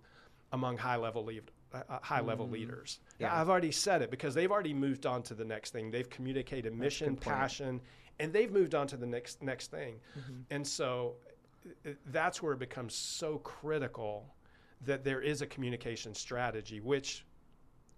among 0.52 0.78
high 0.78 0.96
level 0.96 1.24
lead, 1.24 1.42
uh, 1.74 1.82
uh, 1.90 1.98
high 2.00 2.22
level 2.22 2.48
leaders. 2.48 3.00
Yeah, 3.18 3.26
Yeah. 3.26 3.40
I've 3.40 3.50
already 3.50 3.70
said 3.72 4.00
it 4.02 4.10
because 4.10 4.32
they've 4.34 4.50
already 4.50 4.72
moved 4.74 5.04
on 5.04 5.22
to 5.24 5.34
the 5.34 5.44
next 5.44 5.72
thing. 5.74 5.90
They've 5.90 6.08
communicated 6.08 6.72
mission, 6.74 7.16
passion, 7.16 7.80
and 8.20 8.32
they've 8.32 8.50
moved 8.52 8.74
on 8.74 8.86
to 8.88 8.96
the 8.96 9.06
next 9.06 9.42
next 9.42 9.70
thing. 9.70 10.00
And 10.50 10.66
so 10.66 11.14
uh, 11.86 11.90
that's 12.06 12.42
where 12.42 12.52
it 12.52 12.58
becomes 12.58 12.94
so 12.94 13.38
critical 13.38 14.34
that 14.84 15.04
there 15.04 15.20
is 15.20 15.42
a 15.42 15.46
communication 15.46 16.14
strategy, 16.14 16.80
which 16.80 17.24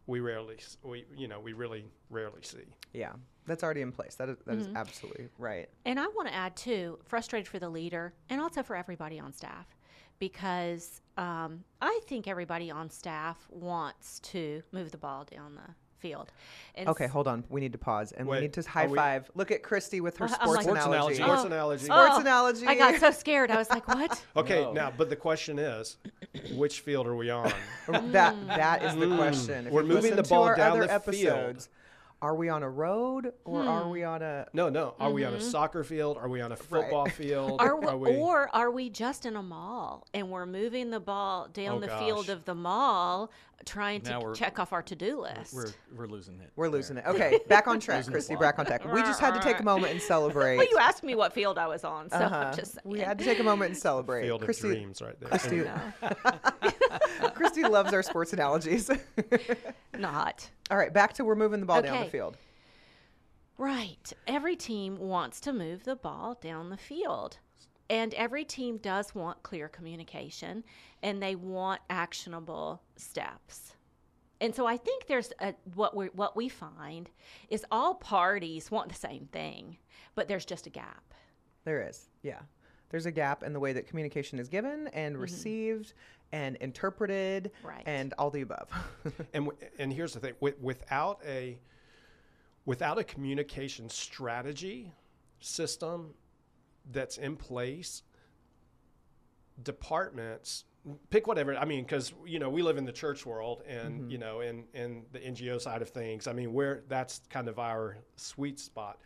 we 0.07 0.21
rarely, 0.21 0.59
we 0.83 1.05
you 1.17 1.29
know, 1.29 1.39
we 1.39 1.53
really 1.53 1.85
rarely 2.11 2.43
see. 2.43 2.65
yeah 2.93 3.13
that's 3.47 3.65
already 3.65 3.81
in 3.81 3.91
place 3.91 4.15
that 4.15 4.29
is, 4.29 4.37
that 4.47 4.59
is 4.59 4.69
absolutely 4.77 5.29
right 5.39 5.69
And 5.85 5.99
I 5.99 6.07
want 6.09 6.29
to 6.29 6.35
add 6.35 6.55
too, 6.57 6.99
frustrated 7.05 7.49
for 7.49 7.59
the 7.59 7.69
leader 7.69 8.13
and 8.29 8.41
also 8.41 8.63
for 8.63 8.77
everybody 8.77 9.19
on 9.19 9.33
staff, 9.33 9.67
because 10.19 11.01
um, 11.17 11.65
I 11.81 11.99
think 12.07 12.29
everybody 12.29 12.71
on 12.71 12.91
staff 12.91 13.39
wants 13.51 14.21
to 14.21 14.63
move 14.73 14.93
the 14.93 14.99
ball 14.99 15.25
down 15.25 15.55
the 15.55 15.75
field. 16.01 16.33
And 16.75 16.89
Okay, 16.89 17.07
hold 17.07 17.29
on. 17.29 17.45
We 17.49 17.61
need 17.61 17.73
to 17.73 17.79
pause 17.79 18.13
and 18.13 18.27
Wait, 18.27 18.37
we 18.39 18.41
need 18.43 18.53
to 18.55 18.61
are 18.61 18.65
high 18.69 18.87
we- 18.87 18.97
five. 18.97 19.31
Look 19.35 19.51
at 19.51 19.63
Christy 19.63 20.01
with 20.01 20.17
her 20.19 20.25
I'm 20.27 20.31
sports 20.35 20.53
like- 20.57 20.63
Sports 20.65 20.85
analogy. 20.87 21.17
analogy. 21.17 21.23
Sports 21.23 21.43
Oh. 21.43 21.47
analogy. 21.47 21.85
Sports 21.85 22.13
Oh, 22.15 22.21
analogy. 22.21 22.67
I 22.67 22.75
got 22.75 23.01
so 23.01 23.11
scared. 23.11 23.51
I 23.51 23.57
was 23.57 23.71
like, 23.71 23.87
"What?" 23.87 24.23
Okay, 24.37 24.63
No. 24.63 24.73
now, 24.73 24.93
but 24.97 25.09
the 25.11 25.17
question 25.17 25.59
is, 25.59 25.97
which 26.55 26.81
field 26.81 27.07
are 27.07 27.17
we 27.17 27.31
on? 27.31 27.53
that 27.89 28.35
that 28.49 28.83
is 28.83 28.95
the 28.97 29.07
Mm. 29.07 29.17
question. 29.17 29.67
If 29.67 29.73
We're 29.73 29.83
moving 29.83 30.17
the 30.17 30.23
ball 30.23 30.55
down 30.57 30.73
other 30.73 30.87
the 30.87 31.13
field. 31.13 31.27
episodes, 31.37 31.69
are 32.23 32.35
we 32.35 32.51
on 32.51 32.63
a 32.63 32.69
road 32.69 33.33
or 33.47 33.63
are 33.63 33.85
Hmm. 33.85 33.91
we 33.91 34.05
on 34.05 34.21
a 34.21 34.47
No, 34.53 34.69
no. 34.69 34.95
Are 35.01 35.11
we 35.11 35.25
on 35.25 35.33
a 35.33 35.41
soccer 35.41 35.83
field? 35.83 36.19
Are 36.19 36.29
we 36.29 36.43
on 36.43 36.53
a 36.53 36.57
football 36.57 37.07
field? 37.21 37.61
Are 37.63 37.75
we, 37.77 37.87
Are 37.87 37.97
we? 37.97 38.17
or 38.17 38.55
are 38.55 38.71
we 38.71 38.91
just 38.91 39.25
in 39.25 39.37
a 39.37 39.43
mall 39.43 40.07
and 40.13 40.31
we're 40.31 40.45
moving 40.45 40.91
the 40.91 41.01
ball 41.01 41.49
down 41.51 41.77
Oh, 41.77 41.81
the 41.81 41.89
field 41.89 42.29
of 42.29 42.45
the 42.45 42.55
mall, 42.55 43.31
trying 43.67 44.03
Now 44.05 44.21
to 44.21 44.35
check 44.35 44.59
off 44.59 44.73
our 44.73 44.83
to-do 44.83 45.21
list? 45.21 45.53
We're 45.55 45.67
we're 45.95 46.07
losing 46.07 46.41
it. 46.41 46.51
we're 46.57 46.67
there. 46.67 46.73
losing 46.73 46.97
it. 46.97 47.05
Okay, 47.07 47.39
back 47.49 47.67
on 47.69 47.79
track, 47.81 48.07
Christy. 48.07 48.37
Back 48.37 48.59
on 48.59 48.67
track. 48.67 48.85
We 48.93 49.01
just 49.03 49.21
had 49.21 49.35
to 49.35 49.41
take 49.41 49.61
a 49.61 49.63
moment 49.63 49.93
and 49.93 50.01
celebrate. 50.03 50.57
well, 50.57 50.67
you 50.71 50.79
asked 50.79 51.03
me 51.03 51.15
what 51.15 51.33
field 51.33 51.59
I 51.59 51.67
was 51.67 51.85
on, 51.85 52.11
so 52.11 52.17
Uh-huh. 52.17 52.37
I'm 52.37 52.57
just 52.57 52.73
saying. 52.75 52.83
We 52.85 53.01
had 53.01 53.19
to 53.19 53.25
take 53.25 53.39
a 53.41 53.45
moment 53.45 53.71
and 53.73 53.79
celebrate. 53.79 54.23
Field 54.25 54.43
of 54.43 54.47
Christy, 54.47 54.69
dreams, 54.69 55.03
right 55.03 55.19
there. 55.21 55.29
Christy, 55.29 55.63
Christy 57.35 57.65
loves 57.65 57.93
our 57.93 58.03
sports 58.03 58.33
analogies. 58.33 58.91
not. 59.99 60.49
All 60.71 60.77
right, 60.79 60.93
back 60.93 61.13
to 61.15 61.25
we're 61.25 61.35
moving 61.35 61.61
the 61.61 61.67
ball 61.67 61.83
down 61.83 62.05
the 62.05 62.11
field. 62.11 62.37
Right. 63.59 64.13
Every 64.27 64.57
team 64.57 64.97
wants 64.99 65.41
to 65.41 65.53
move 65.53 65.85
the 65.85 65.97
ball 65.97 66.39
down 66.41 66.71
the 66.71 66.77
field. 66.77 67.39
And 67.91 68.15
every 68.15 68.45
team 68.45 68.79
does 68.79 69.15
want 69.15 69.43
clear 69.43 69.69
communication 69.69 70.65
and 71.03 71.21
they 71.23 71.35
want 71.35 71.81
actionable 71.91 72.81
steps. 72.97 73.75
And 74.41 74.55
so 74.55 74.65
I 74.67 74.77
think 74.79 75.07
there's 75.07 75.33
a, 75.41 75.55
what 75.75 75.95
we 75.95 76.07
what 76.07 76.35
we 76.37 76.49
find 76.49 77.11
is 77.51 77.67
all 77.71 77.95
parties 77.97 78.71
want 78.71 78.89
the 78.89 78.95
same 78.95 79.27
thing, 79.33 79.77
but 80.15 80.29
there's 80.29 80.47
just 80.47 80.67
a 80.67 80.71
gap. 80.71 81.03
There 81.65 81.87
is, 81.87 82.07
yeah. 82.23 82.39
There's 82.89 83.07
a 83.07 83.11
gap 83.13 83.43
in 83.43 83.53
the 83.53 83.61
way 83.61 83.73
that 83.75 83.87
communication 83.87 84.39
is 84.39 84.49
given 84.49 84.89
and 84.95 85.19
received 85.19 85.93
and 86.33 86.57
interpreted 86.57 87.51
Mm-hmm. 87.59 87.67
Right. 87.69 87.83
and 87.87 88.15
all 88.19 88.31
the 88.31 88.41
above. 88.43 88.69
and 89.35 89.47
w- 89.47 89.59
and 89.79 89.93
here's 89.93 90.15
the 90.15 90.21
thing: 90.21 90.35
with, 90.41 90.59
without 90.61 91.21
a 91.27 91.59
without 92.65 92.99
a 92.99 93.05
communication 93.05 93.89
strategy 93.91 94.93
system 95.41 96.15
that's 96.91 97.19
in 97.19 97.37
place, 97.37 98.03
departments 99.63 100.65
pick 101.11 101.27
whatever. 101.27 101.57
I 101.57 101.65
mean, 101.65 101.85
because 101.85 102.13
you 102.25 102.39
know 102.39 102.49
we 102.49 102.63
live 102.63 102.79
in 102.79 102.85
the 102.85 102.93
church 102.93 103.27
world, 103.27 103.63
and 103.67 104.01
mm-hmm. 104.01 104.11
you 104.11 104.19
know, 104.19 104.41
in 104.41 104.65
in 104.75 105.05
the 105.13 105.19
NGO 105.19 105.61
side 105.61 105.83
of 105.83 105.91
things. 105.91 106.27
I 106.27 106.33
mean, 106.33 106.53
where 106.53 106.83
that's 106.89 107.21
kind 107.29 107.49
of 107.49 107.59
our 107.59 107.99
sweet 108.17 108.59
spot. 108.59 108.99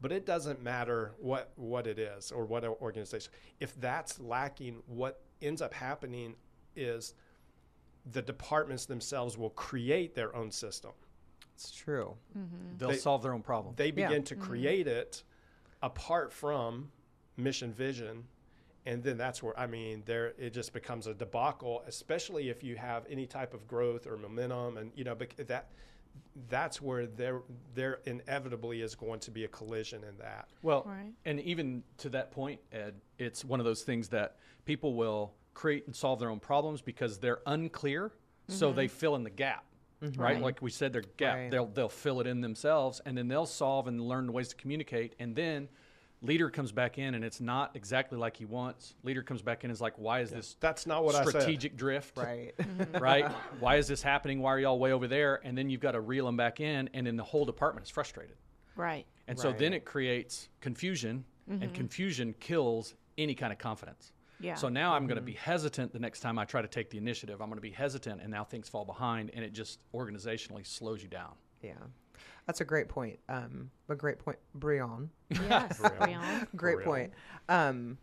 But 0.00 0.12
it 0.12 0.26
doesn't 0.26 0.62
matter 0.62 1.14
what 1.18 1.52
what 1.56 1.86
it 1.86 1.98
is 1.98 2.30
or 2.30 2.44
what 2.44 2.64
organization. 2.64 3.32
If 3.60 3.78
that's 3.80 4.20
lacking, 4.20 4.82
what 4.86 5.22
ends 5.40 5.62
up 5.62 5.72
happening 5.72 6.34
is 6.76 7.14
the 8.12 8.20
departments 8.20 8.84
themselves 8.84 9.38
will 9.38 9.50
create 9.50 10.14
their 10.14 10.34
own 10.36 10.50
system. 10.50 10.92
it's 11.54 11.70
true. 11.70 12.16
Mm-hmm. 12.36 12.78
They'll 12.78 12.88
They- 12.88 12.96
solve 12.96 13.22
their 13.22 13.32
own 13.32 13.42
problem. 13.42 13.76
They 13.76 13.86
Yeah. 13.86 14.08
begin 14.08 14.24
to 14.24 14.34
mm-hmm. 14.34 14.44
create 14.44 14.88
it 14.88 15.22
apart 15.80 16.32
from 16.32 16.90
mission 17.36 17.72
vision. 17.72 18.24
And 18.86 19.02
then 19.02 19.16
that's 19.16 19.42
where 19.42 19.58
I 19.58 19.66
mean 19.66 20.02
there 20.04 20.34
it 20.38 20.52
just 20.52 20.72
becomes 20.72 21.06
a 21.06 21.14
debacle, 21.14 21.82
especially 21.86 22.50
if 22.50 22.62
you 22.62 22.76
have 22.76 23.04
any 23.08 23.26
type 23.26 23.54
of 23.54 23.66
growth 23.66 24.06
or 24.06 24.16
momentum 24.16 24.76
and 24.76 24.92
you 24.94 25.04
know 25.04 25.16
that 25.46 25.70
that's 26.48 26.82
where 26.82 27.06
there 27.06 27.42
there 27.74 28.00
inevitably 28.04 28.82
is 28.82 28.94
going 28.94 29.20
to 29.20 29.30
be 29.30 29.44
a 29.44 29.48
collision 29.48 30.04
in 30.04 30.16
that. 30.18 30.48
Well, 30.62 30.84
Right. 30.86 31.12
and 31.24 31.40
even 31.40 31.82
to 31.98 32.08
that 32.10 32.30
point, 32.30 32.60
Ed, 32.72 32.94
it's 33.18 33.44
one 33.44 33.60
of 33.60 33.64
those 33.64 33.82
things 33.82 34.08
that 34.08 34.36
people 34.64 34.94
will 34.94 35.34
create 35.54 35.86
and 35.86 35.94
solve 35.94 36.18
their 36.20 36.30
own 36.30 36.40
problems 36.40 36.82
because 36.82 37.18
they're 37.18 37.40
unclear, 37.46 38.12
so 38.48 38.68
mm-hmm. 38.68 38.76
they 38.76 38.88
fill 38.88 39.14
in 39.16 39.22
the 39.22 39.30
gap. 39.30 39.64
Mm-hmm. 40.02 40.20
Right? 40.20 40.34
Right. 40.34 40.42
like 40.42 40.60
we 40.60 40.70
said, 40.70 40.92
their 40.92 41.04
gap. 41.16 41.36
Right. 41.36 41.50
They'll 41.50 41.66
they'll 41.66 41.88
fill 41.88 42.20
it 42.20 42.26
in 42.26 42.40
themselves, 42.40 43.00
and 43.06 43.16
then 43.16 43.28
they'll 43.28 43.46
solve 43.46 43.86
and 43.86 44.00
learn 44.00 44.32
ways 44.32 44.48
to 44.48 44.56
communicate. 44.56 45.14
And 45.18 45.34
then 45.34 45.68
leader 46.24 46.50
comes 46.50 46.72
back 46.72 46.98
in, 46.98 47.14
and 47.14 47.24
it's 47.24 47.40
not 47.40 47.72
exactly 47.74 48.18
like 48.18 48.36
he 48.36 48.44
wants. 48.44 48.94
Leader 49.02 49.22
comes 49.22 49.42
back 49.42 49.64
in, 49.64 49.70
and 49.70 49.74
is 49.76 49.80
like, 49.80 49.94
why 49.96 50.20
is 50.20 50.30
this 50.30 50.56
That's 50.60 50.86
not 50.86 51.04
what 51.04 51.14
I 51.14 51.24
said. 51.24 51.30
strategic 51.30 51.76
drift? 51.76 52.16
Right. 52.16 52.54
right? 53.00 53.30
Why 53.60 53.76
is 53.76 53.86
this 53.86 54.02
happening? 54.02 54.40
Why 54.40 54.54
are 54.54 54.58
y'all 54.58 54.78
way 54.78 54.92
over 54.92 55.06
there? 55.06 55.40
And 55.44 55.56
then 55.56 55.70
you've 55.70 55.80
got 55.80 55.92
to 55.92 56.00
reel 56.00 56.26
them 56.26 56.36
back 56.36 56.60
in, 56.60 56.90
and 56.94 57.06
then 57.06 57.16
the 57.16 57.24
whole 57.24 57.44
department 57.44 57.86
is 57.86 57.90
frustrated. 57.90 58.36
Right. 58.76 59.06
And 59.28 59.38
so 59.38 59.52
then 59.52 59.72
it 59.72 59.84
creates 59.84 60.48
confusion, 60.60 61.24
and 61.48 61.62
mm-hmm. 61.62 61.72
confusion 61.72 62.34
kills 62.40 62.94
any 63.16 63.34
kind 63.34 63.52
of 63.52 63.58
confidence. 63.58 64.12
Yeah. 64.40 64.56
So 64.56 64.68
now 64.68 64.94
I'm 64.94 65.06
going 65.06 65.16
to 65.16 65.22
mm-hmm. 65.22 65.26
be 65.26 65.32
hesitant 65.34 65.92
the 65.92 65.98
next 65.98 66.20
time 66.20 66.38
I 66.38 66.44
try 66.44 66.60
to 66.60 66.68
take 66.68 66.90
the 66.90 66.98
initiative. 66.98 67.40
I'm 67.40 67.48
going 67.48 67.56
to 67.56 67.62
be 67.62 67.70
hesitant, 67.70 68.20
and 68.20 68.30
now 68.30 68.44
things 68.44 68.68
fall 68.68 68.84
behind, 68.84 69.30
and 69.34 69.44
it 69.44 69.52
just 69.52 69.78
organizationally 69.94 70.66
slows 70.66 71.02
you 71.02 71.08
down. 71.08 71.32
Yeah. 71.64 71.74
That's 72.46 72.60
a 72.60 72.64
great 72.64 72.88
point. 72.88 73.18
Um, 73.28 73.70
a 73.88 73.94
great 73.94 74.18
point, 74.18 74.38
Brion. 74.54 75.10
Yes, 75.30 75.80
Brian. 75.98 76.46
Great 76.56 76.78
real. 76.78 76.86
point. 76.86 77.12
Um, 77.48 77.96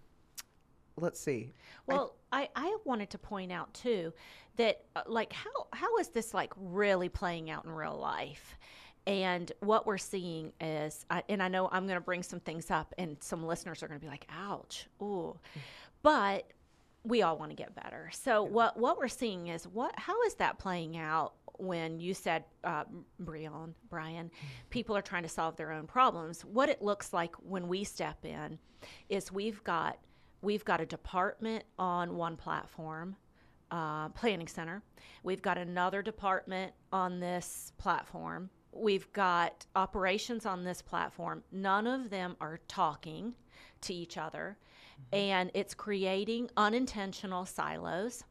let's 0.98 1.20
see. 1.20 1.54
Well, 1.86 2.16
I, 2.32 2.50
I 2.56 2.76
wanted 2.84 3.12
to 3.12 3.18
point 3.18 3.52
out 3.52 3.74
too 3.74 4.14
that 4.58 4.84
uh, 4.96 5.04
like 5.08 5.32
how 5.32 5.68
how 5.74 5.98
is 5.98 6.10
this 6.10 6.34
like 6.34 6.52
really 6.58 7.10
playing 7.10 7.50
out 7.50 7.66
in 7.66 7.72
real 7.72 7.98
life? 7.98 8.58
And 9.08 9.52
what 9.62 9.88
we're 9.88 9.98
seeing 9.98 10.54
is, 10.62 11.06
I, 11.10 11.24
and 11.28 11.42
I 11.42 11.48
know 11.48 11.68
I'm 11.72 11.86
going 11.86 11.98
to 11.98 12.06
bring 12.06 12.22
some 12.22 12.40
things 12.40 12.70
up, 12.70 12.94
and 13.00 13.18
some 13.20 13.46
listeners 13.46 13.82
are 13.82 13.88
going 13.88 14.00
to 14.00 14.06
be 14.06 14.10
like, 14.10 14.28
"Ouch, 14.32 14.88
ooh," 15.02 15.38
but 16.04 16.52
we 17.04 17.24
all 17.24 17.38
want 17.38 17.52
to 17.52 17.56
get 17.56 17.76
better. 17.76 18.10
So 18.14 18.44
what 18.44 18.78
what 18.78 18.98
we're 18.98 19.08
seeing 19.08 19.48
is 19.48 19.68
what 19.68 19.98
how 19.98 20.22
is 20.24 20.36
that 20.36 20.60
playing 20.60 20.98
out 20.98 21.34
when 21.62 22.00
you 22.00 22.14
said 22.14 22.44
uh, 22.64 22.84
Brian 23.20 23.76
Brian 23.90 24.32
people 24.70 24.98
are 24.98 25.02
trying 25.02 25.24
to 25.24 25.30
solve 25.30 25.56
their 25.56 25.72
own 25.72 25.86
problems. 25.86 26.42
What 26.42 26.70
it 26.70 26.82
looks 26.82 27.14
like 27.14 27.36
when 27.36 27.68
we 27.68 27.84
step 27.84 28.26
in 28.26 28.58
is 29.10 29.32
we've 29.32 29.64
got 29.64 30.00
we've 30.42 30.66
got 30.66 30.82
a 30.82 30.86
department 30.86 31.64
on 31.78 32.16
one 32.16 32.36
platform. 32.36 33.16
Uh, 33.70 34.10
planning 34.10 34.50
center. 34.50 34.84
We've 35.24 35.42
got 35.42 35.58
another 35.58 36.02
department 36.02 36.74
on 36.92 37.22
this 37.22 37.72
platform. 37.78 38.50
We've 38.74 39.10
got 39.14 39.66
operations 39.78 40.46
on 40.46 40.66
this 40.66 40.82
platform. 40.82 41.42
None 41.54 41.88
of 41.88 42.10
them 42.10 42.36
are 42.42 42.60
talking 42.68 43.34
to 43.80 43.94
each 43.94 44.18
other, 44.18 44.58
and 45.14 45.52
it's 45.54 45.74
creating 45.74 46.50
unintentional 46.58 47.46
silos 47.46 48.26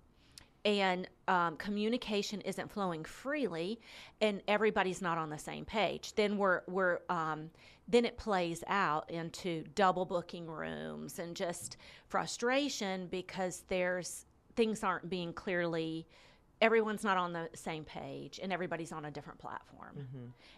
and 0.65 1.09
um, 1.29 1.57
communication 1.57 2.41
isn't 2.43 2.71
flowing 2.71 3.05
freely 3.05 3.81
and 4.21 4.43
everybody's 4.49 5.01
not 5.01 5.17
on 5.19 5.31
the 5.31 5.39
same 5.39 5.65
page 5.65 6.15
then 6.15 6.37
we're 6.37 6.63
we're 6.67 7.01
um, 7.09 7.51
then 7.89 8.05
it 8.05 8.17
plays 8.17 8.63
out 8.69 9.11
into 9.11 9.65
double 9.75 10.05
booking 10.05 10.47
rooms 10.47 11.19
and 11.19 11.35
just 11.35 11.77
frustration 12.07 13.07
because 13.11 13.65
there's 13.69 14.27
things 14.55 14.85
aren't 14.85 15.09
being 15.09 15.33
clearly 15.33 16.07
everyone's 16.61 17.05
not 17.05 17.17
on 17.17 17.33
the 17.33 17.49
same 17.55 17.85
page 17.85 18.39
and 18.43 18.53
everybody's 18.53 18.93
on 18.93 19.07
a 19.07 19.11
different 19.11 19.39
platform 19.39 20.07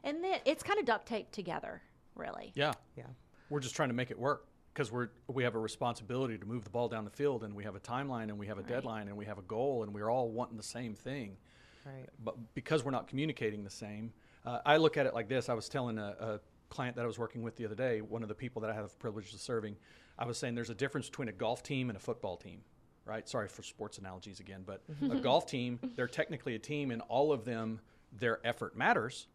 and 0.04 0.22
then 0.24 0.40
it's 0.44 0.62
kind 0.62 0.78
of 0.80 0.84
duct 0.84 1.06
taped 1.06 1.32
together 1.32 1.80
really 2.14 2.52
Yeah. 2.54 2.72
Yeah. 2.96 3.04
We're 3.50 3.60
just 3.60 3.76
trying 3.76 3.90
to 3.90 3.94
make 3.94 4.10
it 4.10 4.18
work 4.18 4.46
because 4.72 4.90
we're 4.90 5.08
we 5.28 5.44
have 5.44 5.54
a 5.54 5.58
responsibility 5.58 6.38
to 6.38 6.46
move 6.46 6.64
the 6.64 6.70
ball 6.70 6.88
down 6.88 7.04
the 7.04 7.10
field, 7.10 7.44
and 7.44 7.54
we 7.54 7.64
have 7.64 7.74
a 7.74 7.80
timeline, 7.80 8.24
and 8.24 8.38
we 8.38 8.46
have 8.46 8.58
a 8.58 8.62
deadline, 8.62 9.08
and 9.08 9.16
we 9.16 9.26
have 9.26 9.38
a 9.38 9.42
goal, 9.42 9.82
and 9.82 9.92
we're 9.94 10.10
all 10.10 10.30
wanting 10.30 10.56
the 10.56 10.62
same 10.62 10.94
thing. 10.94 11.36
Right. 11.84 12.08
but 12.22 12.36
because 12.54 12.84
we're 12.84 12.92
not 12.92 13.08
communicating 13.08 13.64
the 13.64 13.70
same, 13.70 14.12
uh, 14.46 14.60
I 14.64 14.76
look 14.76 14.96
at 14.96 15.06
it 15.06 15.14
like 15.14 15.28
this. 15.28 15.48
I 15.48 15.54
was 15.54 15.68
telling 15.68 15.98
a, 15.98 16.14
a 16.20 16.40
client 16.68 16.94
that 16.96 17.02
I 17.02 17.06
was 17.06 17.18
working 17.18 17.42
with 17.42 17.56
the 17.56 17.64
other 17.64 17.74
day, 17.74 18.00
one 18.00 18.22
of 18.22 18.28
the 18.28 18.36
people 18.36 18.62
that 18.62 18.70
I 18.70 18.74
have 18.74 18.88
the 18.88 18.96
privilege 18.96 19.34
of 19.34 19.40
serving, 19.40 19.76
I 20.18 20.24
was 20.24 20.38
saying 20.38 20.54
there's 20.54 20.70
a 20.70 20.74
difference 20.74 21.08
between 21.08 21.28
a 21.28 21.32
golf 21.32 21.62
team 21.62 21.90
and 21.90 21.96
a 21.96 22.00
football 22.00 22.36
team, 22.36 22.60
right? 23.04 23.28
Sorry 23.28 23.48
for 23.48 23.62
sports 23.62 23.98
analogies 23.98 24.38
again, 24.40 24.62
but 24.64 24.82
a 25.10 25.16
golf 25.16 25.46
team, 25.46 25.80
they're 25.96 26.06
technically 26.06 26.54
a 26.54 26.58
team, 26.58 26.90
and 26.92 27.02
all 27.08 27.32
of 27.32 27.44
them, 27.44 27.80
their 28.12 28.38
effort 28.46 28.76
matters. 28.76 29.26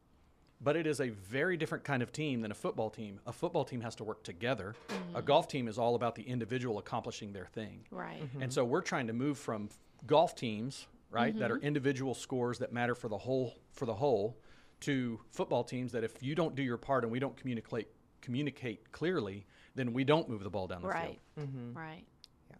But 0.59 0.75
it 0.75 0.87
is 0.87 0.99
a 0.99 1.09
very 1.09 1.55
different 1.55 1.83
kind 1.83 2.01
of 2.01 2.11
team 2.11 2.41
than 2.41 2.51
a 2.51 2.55
football 2.55 2.89
team. 2.89 3.19
A 3.27 3.31
football 3.31 3.63
team 3.63 3.81
has 3.81 3.95
to 3.95 4.03
work 4.03 4.23
together. 4.23 4.73
A 5.13 5.21
mm. 5.21 5.25
golf 5.25 5.47
team 5.47 5.67
is 5.67 5.77
all 5.77 5.93
about 5.93 6.15
the 6.15 6.23
individual 6.23 6.79
accomplishing 6.79 7.31
their 7.31 7.45
thing. 7.45 7.85
right 7.91 8.21
mm-hmm. 8.21 8.41
And 8.41 8.51
so 8.51 8.65
we're 8.65 8.81
trying 8.81 9.07
to 9.07 9.13
move 9.13 9.37
from 9.37 9.69
golf 10.07 10.35
teams, 10.35 10.87
right, 11.11 11.37
that 11.37 11.51
are 11.51 11.57
mm-hmm. 11.57 11.67
individual 11.67 12.15
scores 12.15 12.57
that 12.59 12.73
matter 12.73 12.95
for 12.95 13.07
the 13.07 13.17
whole 13.17 13.53
for 13.71 13.85
the 13.85 13.93
whole, 13.93 14.37
to 14.81 15.19
football 15.31 15.63
teams 15.63 15.91
that 15.91 16.03
if 16.03 16.21
you 16.21 16.35
don't 16.35 16.55
do 16.55 16.63
your 16.63 16.77
part 16.77 17.03
and 17.03 17.11
we 17.11 17.19
don't 17.19 17.35
communicate 17.37 17.87
communicate 18.21 18.91
clearly, 18.91 19.45
then 19.75 19.93
we 19.93 20.03
don't 20.03 20.27
move 20.27 20.43
the 20.43 20.49
ball 20.49 20.67
down 20.67 20.81
the 20.81 20.87
right 20.87 21.03
field. 21.03 21.17
Right. 21.37 21.47
Mm-hmm. 21.47 21.77
Right 21.77 22.03
Yeah, 22.49 22.57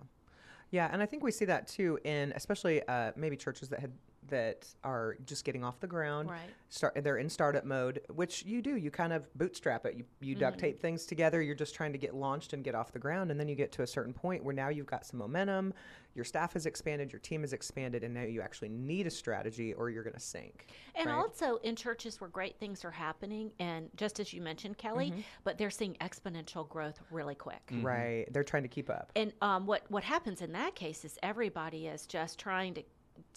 Yeah. 0.72 0.90
and 0.92 1.02
I 1.02 1.06
think 1.06 1.24
we 1.24 1.32
see 1.32 1.46
that 1.46 1.68
too 1.68 2.00
in 2.04 2.32
especially 2.36 2.88
uh, 2.88 3.12
maybe 3.16 3.36
churches 3.36 3.70
that 3.70 3.80
had 3.80 3.92
that 4.28 4.68
are 4.84 5.18
just 5.26 5.44
getting 5.46 5.64
off 5.64 5.80
the 5.80 5.88
ground. 5.88 6.30
Right. 6.30 6.40
Start 6.70 6.98
they're 7.04 7.18
in 7.18 7.30
startup 7.30 7.64
mode, 7.66 8.02
which 8.14 8.44
you 8.46 8.62
do. 8.62 8.76
You 8.76 8.92
kind 8.92 9.14
of 9.14 9.34
bootstrap 9.36 9.86
it. 9.86 9.96
You 9.96 10.04
you 10.20 10.34
Mm-hmm. 10.36 10.40
duct 10.42 10.60
tape 10.60 10.80
things 10.82 11.06
together. 11.06 11.42
You're 11.42 11.56
just 11.56 11.74
trying 11.76 11.92
to 11.94 11.98
get 11.98 12.14
launched 12.14 12.54
and 12.54 12.64
get 12.64 12.76
off 12.76 12.92
the 12.92 13.00
ground, 13.00 13.32
and 13.32 13.40
then 13.40 13.48
you 13.48 13.56
get 13.56 13.72
to 13.74 13.84
a 13.84 13.88
certain 13.88 14.14
point 14.14 14.44
where 14.44 14.54
now 14.54 14.70
you've 14.70 14.86
got 14.88 15.06
some 15.06 15.20
momentum. 15.20 15.74
Your 16.16 16.26
staff 16.26 16.54
has 16.54 16.66
expanded, 16.66 17.12
your 17.14 17.20
team 17.20 17.42
has 17.42 17.54
expanded, 17.54 18.04
and 18.04 18.12
now 18.12 18.24
you 18.24 18.42
actually 18.42 18.70
need 18.70 19.06
a 19.06 19.12
strategy, 19.12 19.74
or 19.76 19.92
you're 19.92 20.04
going 20.04 20.16
to 20.16 20.20
sink. 20.20 20.66
And 20.96 21.06
right? 21.08 21.16
also 21.16 21.58
in 21.58 21.76
churches 21.76 22.20
where 22.20 22.30
great 22.30 22.60
things 22.60 22.84
are 22.84 22.90
happening, 22.92 23.52
and 23.60 23.90
just 23.96 24.20
as 24.20 24.34
you 24.34 24.42
mentioned, 24.42 24.78
Kelly, 24.78 25.12
Mm-hmm. 25.12 25.22
but 25.44 25.58
they're 25.60 25.70
seeing 25.70 25.94
exponential 26.02 26.68
growth 26.68 27.00
really 27.12 27.36
quick. 27.36 27.62
right, 27.82 28.26
they're 28.32 28.44
trying 28.44 28.64
to 28.64 28.70
keep 28.70 28.90
up. 28.90 29.12
And 29.16 29.32
um, 29.42 29.66
what 29.68 29.84
what 29.90 30.04
happens 30.04 30.42
in 30.42 30.52
that 30.54 30.74
case 30.76 31.06
is 31.06 31.18
everybody 31.24 31.88
is 31.88 32.06
just 32.08 32.40
trying 32.40 32.74
to 32.74 32.84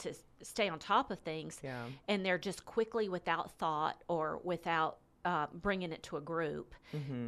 to 0.01 0.15
stay 0.43 0.69
on 0.69 0.79
top 0.79 1.11
of 1.11 1.19
things, 1.21 1.59
Yeah. 1.63 1.85
and 2.09 2.25
they're 2.25 2.39
just 2.39 2.65
quickly, 2.65 3.09
without 3.09 3.51
thought 3.53 4.03
or 4.09 4.41
without 4.45 4.99
uh, 5.25 5.47
bringing 5.53 5.93
it 5.93 6.03
to 6.03 6.17
a 6.17 6.21
group, 6.21 6.75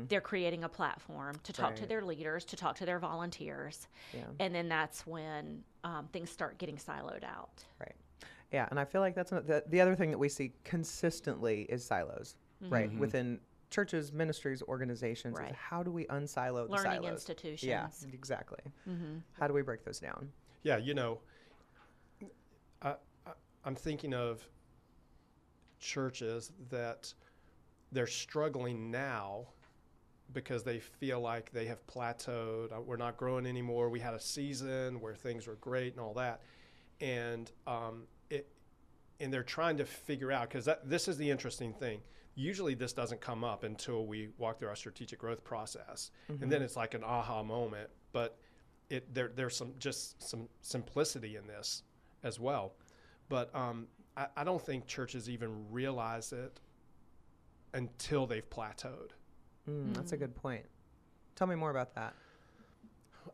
they're 0.08 0.20
creating 0.22 0.64
a 0.64 0.68
platform 0.68 1.36
to 1.44 1.52
talk 1.52 1.74
to 1.74 1.82
Mm-hmm. 1.82 1.88
Their 1.88 2.02
leaders, 2.02 2.44
to 2.46 2.56
talk 2.56 2.76
to 2.76 2.86
their 2.86 2.98
volunteers, 2.98 3.86
Yeah. 4.14 4.24
and 4.40 4.54
then 4.54 4.68
that's 4.68 5.06
when 5.06 5.62
um, 5.84 6.08
things 6.12 6.30
start 6.30 6.56
getting 6.58 6.76
siloed 6.76 7.22
out. 7.24 7.62
Right. 7.78 7.94
Yeah, 8.50 8.66
and 8.70 8.80
I 8.80 8.84
feel 8.86 9.00
like 9.02 9.14
that's 9.14 9.30
one- 9.32 9.44
the 9.46 9.62
the 9.68 9.80
other 9.80 9.94
thing 9.94 10.10
that 10.10 10.18
we 10.18 10.28
see 10.30 10.52
consistently 10.64 11.62
is 11.68 11.84
silos, 11.84 12.36
right? 12.62 12.90
Within 12.98 13.40
churches, 13.70 14.12
ministries, 14.12 14.62
organizations. 14.62 15.34
is 15.34 15.40
Right. 15.40 15.54
how 15.54 15.82
do 15.82 15.90
we 15.90 16.04
unsilo 16.06 16.66
the 16.66 16.72
Learning 16.72 17.02
silos? 17.02 17.12
institutions. 17.12 17.62
Yeah, 17.68 17.88
exactly. 18.12 18.60
How 19.38 19.46
do 19.48 19.52
we 19.54 19.62
break 19.62 19.84
those 19.84 19.98
down? 20.00 20.30
Yeah, 20.62 20.76
you 20.76 20.94
know, 20.94 21.12
I, 21.12 21.18
I, 21.18 21.22
I'm 23.64 23.74
thinking 23.74 24.14
of 24.14 24.46
churches 25.78 26.52
that 26.70 27.12
they're 27.90 28.06
struggling 28.06 28.90
now 28.90 29.46
because 30.32 30.62
they 30.62 30.78
feel 30.78 31.20
like 31.20 31.52
they 31.52 31.66
have 31.66 31.86
plateaued. 31.86 32.72
uh, 32.72 32.80
We're 32.80 32.96
not 32.96 33.16
growing 33.16 33.46
anymore. 33.46 33.88
We 33.90 34.00
had 34.00 34.14
a 34.14 34.20
season 34.20 35.00
where 35.00 35.14
things 35.14 35.46
were 35.46 35.56
great 35.56 35.92
and 35.92 36.00
all 36.00 36.14
that, 36.14 36.40
and 37.00 37.50
um, 37.66 38.04
it, 38.30 38.48
and 39.20 39.32
they're 39.32 39.42
trying 39.42 39.76
to 39.76 39.84
figure 39.84 40.32
out 40.32 40.48
because 40.48 40.68
this 40.84 41.06
is 41.06 41.16
the 41.18 41.28
interesting 41.30 41.74
thing. 41.74 42.00
Usually, 42.34 42.74
this 42.74 42.94
doesn't 42.94 43.20
come 43.20 43.44
up 43.44 43.62
until 43.62 44.06
we 44.06 44.30
walk 44.38 44.58
through 44.58 44.68
our 44.68 44.76
strategic 44.76 45.18
growth 45.18 45.44
process, 45.44 46.10
and 46.28 46.50
then 46.50 46.62
it's 46.62 46.76
like 46.76 46.94
an 46.94 47.04
aha 47.04 47.42
moment. 47.42 47.90
But 48.12 48.38
it 48.88 49.12
there 49.12 49.30
there's 49.34 49.54
some 49.54 49.74
just 49.78 50.22
some 50.22 50.48
simplicity 50.62 51.36
in 51.36 51.46
this 51.46 51.82
as 52.22 52.40
well. 52.40 52.72
But 53.32 53.48
um, 53.54 53.86
I, 54.14 54.26
I 54.36 54.44
don't 54.44 54.60
think 54.60 54.86
churches 54.86 55.30
even 55.30 55.64
realize 55.70 56.32
it 56.34 56.60
until 57.72 58.26
they've 58.26 58.48
plateaued. 58.50 59.12
Mm, 59.66 59.94
That's 59.94 60.12
a 60.12 60.18
good 60.18 60.34
point. 60.34 60.66
Tell 61.34 61.46
me 61.46 61.54
more 61.54 61.70
about 61.70 61.94
that. 61.94 62.12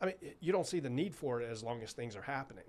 I 0.00 0.06
mean, 0.06 0.14
you 0.38 0.52
don't 0.52 0.68
see 0.68 0.78
the 0.78 0.88
need 0.88 1.16
for 1.16 1.40
it 1.42 1.50
as 1.50 1.64
long 1.64 1.82
as 1.82 1.90
things 1.94 2.14
are 2.14 2.22
happening. 2.22 2.62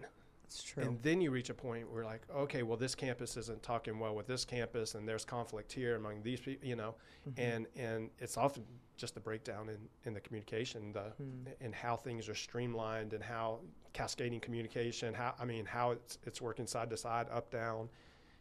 It's 0.49 0.63
true. 0.63 0.83
And 0.83 0.99
then 1.03 1.21
you 1.21 1.29
reach 1.29 1.51
a 1.51 1.53
point 1.53 1.91
where, 1.91 2.03
like, 2.03 2.21
okay, 2.35 2.63
well, 2.63 2.75
this 2.75 2.95
campus 2.95 3.37
isn't 3.37 3.61
talking 3.61 3.99
well 3.99 4.15
with 4.15 4.25
this 4.25 4.45
campus, 4.45 4.95
and 4.95 5.07
there's 5.07 5.23
conflict 5.23 5.71
here 5.71 5.95
among 5.95 6.23
these 6.23 6.39
people, 6.39 6.67
you 6.67 6.75
know, 6.75 6.95
mm-hmm. 7.29 7.39
and 7.39 7.67
and 7.75 8.09
it's 8.17 8.35
often 8.35 8.63
just 8.97 9.15
a 9.15 9.19
breakdown 9.19 9.69
in, 9.69 9.77
in 10.05 10.13
the 10.15 10.19
communication, 10.19 10.91
the 10.91 11.11
hmm. 11.17 11.47
and 11.61 11.75
how 11.75 11.95
things 11.95 12.27
are 12.27 12.35
streamlined, 12.35 13.13
and 13.13 13.23
how 13.23 13.59
cascading 13.93 14.39
communication, 14.39 15.13
how 15.13 15.35
I 15.39 15.45
mean, 15.45 15.65
how 15.65 15.91
it's 15.91 16.17
it's 16.25 16.41
working 16.41 16.65
side 16.65 16.89
to 16.89 16.97
side, 16.97 17.27
up 17.31 17.51
down, 17.51 17.87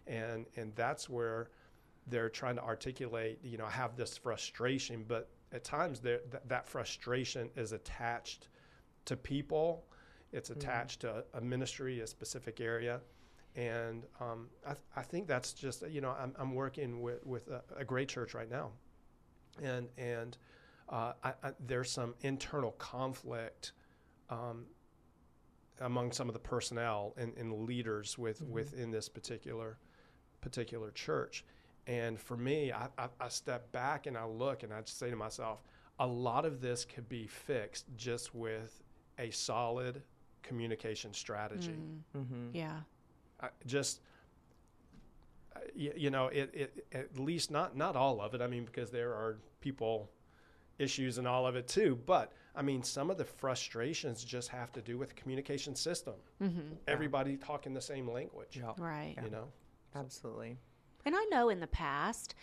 and 0.06 0.46
and 0.56 0.72
that's 0.76 1.10
where 1.10 1.50
they're 2.06 2.30
trying 2.30 2.56
to 2.56 2.62
articulate, 2.62 3.38
you 3.42 3.58
know, 3.58 3.66
I 3.66 3.70
have 3.70 3.96
this 3.96 4.16
frustration, 4.16 5.04
but 5.06 5.28
at 5.52 5.62
times 5.62 6.00
th- 6.00 6.22
that 6.46 6.66
frustration 6.66 7.50
is 7.54 7.72
attached 7.72 8.48
to 9.04 9.16
people 9.16 9.84
it's 10.32 10.50
attached 10.50 11.00
to 11.00 11.24
a 11.34 11.40
ministry, 11.40 12.00
a 12.00 12.06
specific 12.06 12.60
area, 12.60 13.00
and 13.56 14.04
um, 14.20 14.48
I, 14.64 14.70
th- 14.70 14.84
I 14.96 15.02
think 15.02 15.26
that's 15.26 15.52
just 15.52 15.88
you 15.88 16.00
know 16.00 16.14
I'm, 16.18 16.34
I'm 16.38 16.54
working 16.54 17.00
with 17.00 17.24
with 17.24 17.48
a, 17.48 17.62
a 17.76 17.84
great 17.84 18.08
church 18.08 18.34
right 18.34 18.50
now, 18.50 18.70
and 19.62 19.88
and 19.96 20.36
uh, 20.88 21.12
I, 21.24 21.32
I, 21.42 21.52
there's 21.66 21.90
some 21.90 22.14
internal 22.20 22.72
conflict 22.72 23.72
um, 24.30 24.66
among 25.80 26.12
some 26.12 26.28
of 26.28 26.34
the 26.34 26.40
personnel 26.40 27.14
and, 27.16 27.32
and 27.36 27.64
leaders 27.64 28.18
with 28.18 28.42
within 28.42 28.90
this 28.90 29.08
particular 29.08 29.78
particular 30.40 30.90
church, 30.90 31.44
and 31.86 32.20
for 32.20 32.36
me, 32.36 32.70
I, 32.70 32.88
I, 32.98 33.08
I 33.18 33.28
step 33.28 33.72
back 33.72 34.06
and 34.06 34.16
I 34.16 34.26
look 34.26 34.62
and 34.62 34.74
I 34.74 34.82
just 34.82 34.98
say 34.98 35.08
to 35.08 35.16
myself, 35.16 35.62
a 35.98 36.06
lot 36.06 36.44
of 36.44 36.60
this 36.60 36.84
could 36.84 37.08
be 37.08 37.26
fixed 37.26 37.86
just 37.96 38.34
with 38.34 38.82
a 39.18 39.30
solid 39.30 40.02
communication 40.42 41.12
strategy. 41.14 41.76
mm-hmm. 42.16 42.48
Yeah. 42.52 42.80
I 43.40 43.48
just 43.66 44.00
uh, 45.56 45.60
you, 45.74 45.92
you 45.96 46.10
know 46.10 46.26
it, 46.28 46.50
it 46.54 46.86
at 46.92 47.18
least 47.18 47.50
not 47.50 47.76
not 47.76 47.94
all 47.96 48.20
of 48.20 48.34
it 48.34 48.40
i 48.42 48.46
mean 48.46 48.64
because 48.64 48.90
there 48.90 49.10
are 49.12 49.38
people 49.60 50.10
issues 50.78 51.18
and 51.18 51.26
all 51.28 51.46
of 51.46 51.54
it 51.56 51.66
too 51.68 51.98
but 52.06 52.32
i 52.56 52.62
mean 52.62 52.82
some 52.82 53.10
of 53.10 53.16
the 53.16 53.24
frustrations 53.24 54.24
just 54.24 54.48
have 54.48 54.72
to 54.72 54.80
do 54.82 54.98
with 54.98 55.08
the 55.10 55.14
communication 55.14 55.74
system 55.76 56.14
Mm-hmm. 56.42 56.74
everybody 56.88 57.36
talking 57.36 57.74
the 57.74 57.80
same 57.80 58.08
language 58.10 58.56
Yeah. 58.60 58.72
Right. 58.76 59.16
you 59.22 59.30
know 59.30 59.48
Absolutely. 59.94 60.56
And 61.06 61.14
I 61.16 61.24
know 61.30 61.48
in 61.48 61.60
the 61.60 61.66
past, 61.66 62.34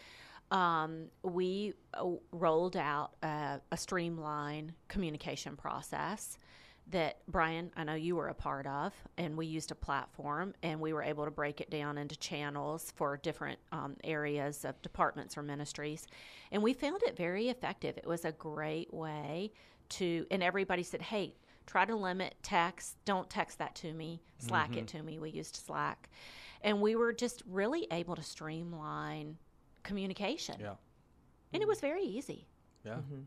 um, 0.49 1.05
we 1.23 1.73
uh, 1.93 2.03
rolled 2.31 2.75
out 2.75 3.11
a, 3.21 3.61
a 3.71 3.77
streamline 3.77 4.73
communication 4.87 5.55
process 5.55 6.37
that 6.91 7.17
Brian, 7.27 7.71
I 7.75 7.83
know 7.83 7.95
you 7.95 8.15
were 8.15 8.27
a 8.27 8.33
part 8.33 8.67
of, 8.67 8.93
and 9.17 9.35
we 9.35 9.47
used 9.47 9.71
a 9.71 9.75
platform 9.75 10.53
and 10.61 10.79
we 10.79 10.93
were 10.93 11.01
able 11.01 11.25
to 11.25 11.31
break 11.31 11.59
it 11.59 11.69
down 11.69 11.97
into 11.97 12.15
channels 12.17 12.93
for 12.95 13.17
different 13.17 13.57
um, 13.71 13.95
areas 14.03 14.65
of 14.65 14.79
departments 14.81 15.35
or 15.37 15.41
ministries. 15.41 16.05
And 16.51 16.61
we 16.61 16.73
found 16.73 17.01
it 17.03 17.17
very 17.17 17.49
effective. 17.49 17.97
It 17.97 18.05
was 18.05 18.23
a 18.23 18.31
great 18.33 18.93
way 18.93 19.51
to, 19.89 20.27
and 20.29 20.43
everybody 20.43 20.83
said, 20.83 21.01
hey, 21.01 21.33
try 21.65 21.85
to 21.85 21.95
limit 21.95 22.35
text. 22.43 22.97
Don't 23.05 23.29
text 23.29 23.57
that 23.57 23.73
to 23.75 23.91
me. 23.93 24.21
Slack 24.37 24.75
it 24.75 24.85
mm-hmm. 24.85 24.97
to 24.97 25.03
me. 25.03 25.17
We 25.17 25.31
used 25.31 25.55
Slack. 25.55 26.09
And 26.61 26.81
we 26.81 26.95
were 26.95 27.13
just 27.13 27.41
really 27.49 27.87
able 27.89 28.15
to 28.15 28.23
streamline 28.23 29.37
communication. 29.83 30.55
Yeah. 30.59 30.69
And 30.69 30.77
it 31.53 31.59
mm-hmm. 31.61 31.69
was 31.69 31.79
very 31.79 32.03
easy. 32.03 32.45
Yeah. 32.83 32.93
Mm-hmm. 32.93 33.21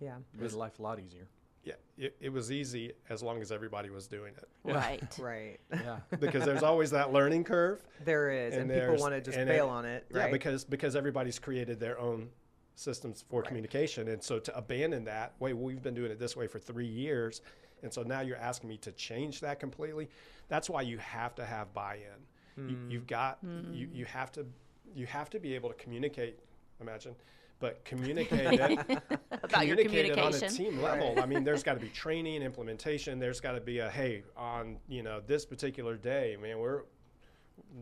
Yeah. 0.00 0.16
It 0.34 0.40
made 0.40 0.52
life 0.52 0.78
a 0.78 0.82
lot 0.82 1.00
easier. 1.00 1.26
Yeah 1.66 1.74
it, 1.98 2.16
it 2.20 2.32
was 2.32 2.50
easy 2.50 2.92
as 3.10 3.22
long 3.22 3.42
as 3.42 3.52
everybody 3.52 3.90
was 3.90 4.06
doing 4.06 4.32
it 4.36 4.48
Right. 4.72 5.02
Right. 5.18 5.58
Yeah. 5.72 5.98
because 6.20 6.44
there's 6.44 6.62
always 6.62 6.90
that 6.90 7.12
learning 7.12 7.44
curve 7.44 7.82
there 8.04 8.30
is, 8.30 8.54
and, 8.54 8.70
people 8.70 8.96
want 8.96 9.14
to 9.14 9.20
just 9.20 9.38
and 9.38 9.48
bail 9.48 9.66
it- 9.66 9.70
on 9.70 9.84
it, 9.84 10.06
Yeah, 10.14 10.30
because 10.30 10.64
because 10.64 10.96
everybody's 10.96 11.38
created 11.38 11.78
their 11.80 11.98
own 11.98 12.28
systems 12.74 13.24
for 13.28 13.42
communication, 13.42 14.08
and 14.08 14.22
so 14.22 14.38
to 14.38 14.56
abandon 14.56 15.04
that, 15.04 15.34
wait, 15.38 15.54
we've 15.54 15.82
been 15.82 15.94
doing 15.94 16.10
it 16.10 16.18
this 16.18 16.36
way 16.36 16.46
for 16.46 16.58
three 16.58 16.86
years, 16.86 17.40
and 17.82 17.92
so 17.92 18.02
now 18.02 18.20
you're 18.20 18.36
asking 18.36 18.68
me 18.68 18.76
to 18.78 18.92
change 18.92 19.40
that 19.40 19.60
completely. 19.60 20.08
That's 20.48 20.68
why 20.68 20.82
you 20.82 20.98
have 20.98 21.34
to 21.36 21.44
have 21.44 21.72
buy-in. 21.72 22.68
You, 22.68 22.74
hmm. 22.74 22.90
you've 22.90 23.06
got 23.06 23.38
hmm. 23.40 23.72
you 23.72 23.88
you 23.92 24.04
have 24.04 24.32
to 24.32 24.46
you 24.94 25.06
have 25.06 25.30
to 25.30 25.38
be 25.38 25.54
able 25.54 25.68
to 25.68 25.74
communicate. 25.76 26.38
Imagine. 26.80 27.14
But 27.58 27.84
communicate 27.84 28.60
it, 28.60 29.02
About 29.42 29.66
your 29.66 29.76
communicate 29.76 30.12
it 30.12 30.18
on 30.18 30.34
a 30.34 30.48
team 30.48 30.82
level. 30.82 31.14
I 31.18 31.26
mean, 31.26 31.42
there's 31.42 31.62
got 31.62 31.74
to 31.74 31.80
be 31.80 31.88
training, 31.88 32.42
implementation. 32.42 33.18
There's 33.18 33.40
got 33.40 33.52
to 33.52 33.60
be 33.60 33.78
a 33.78 33.88
hey, 33.88 34.24
on 34.36 34.76
you 34.88 35.02
know 35.02 35.20
this 35.26 35.46
particular 35.46 35.96
day, 35.96 36.36
man, 36.40 36.58
we're 36.58 36.82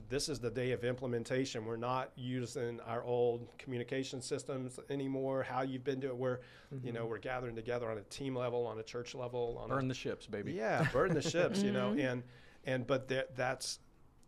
this 0.08 0.28
is 0.28 0.38
the 0.38 0.50
day 0.50 0.72
of 0.72 0.84
implementation. 0.84 1.64
We're 1.64 1.76
not 1.76 2.10
using 2.16 2.80
our 2.80 3.02
old 3.04 3.46
communication 3.58 4.20
systems 4.20 4.78
anymore. 4.90 5.42
How 5.42 5.62
you've 5.62 5.84
been 5.84 6.00
doing, 6.00 6.18
we're, 6.18 6.40
you 6.82 6.92
know, 6.92 7.00
mm-hmm. 7.00 7.10
we're 7.10 7.18
gathering 7.18 7.56
together 7.56 7.90
on 7.90 7.98
a 7.98 8.02
team 8.02 8.36
level, 8.36 8.66
on 8.66 8.78
a 8.78 8.82
church 8.82 9.14
level, 9.14 9.58
on 9.62 9.68
Burn 9.68 9.86
a, 9.86 9.88
the 9.88 9.94
ships, 9.94 10.26
baby. 10.26 10.52
yeah, 10.52 10.86
burn 10.92 11.14
the 11.14 11.22
ships, 11.22 11.62
you 11.62 11.72
know, 11.72 11.90
mm-hmm. 11.90 12.00
and 12.00 12.22
and 12.64 12.86
but 12.86 13.08
that 13.08 13.36
that's, 13.36 13.78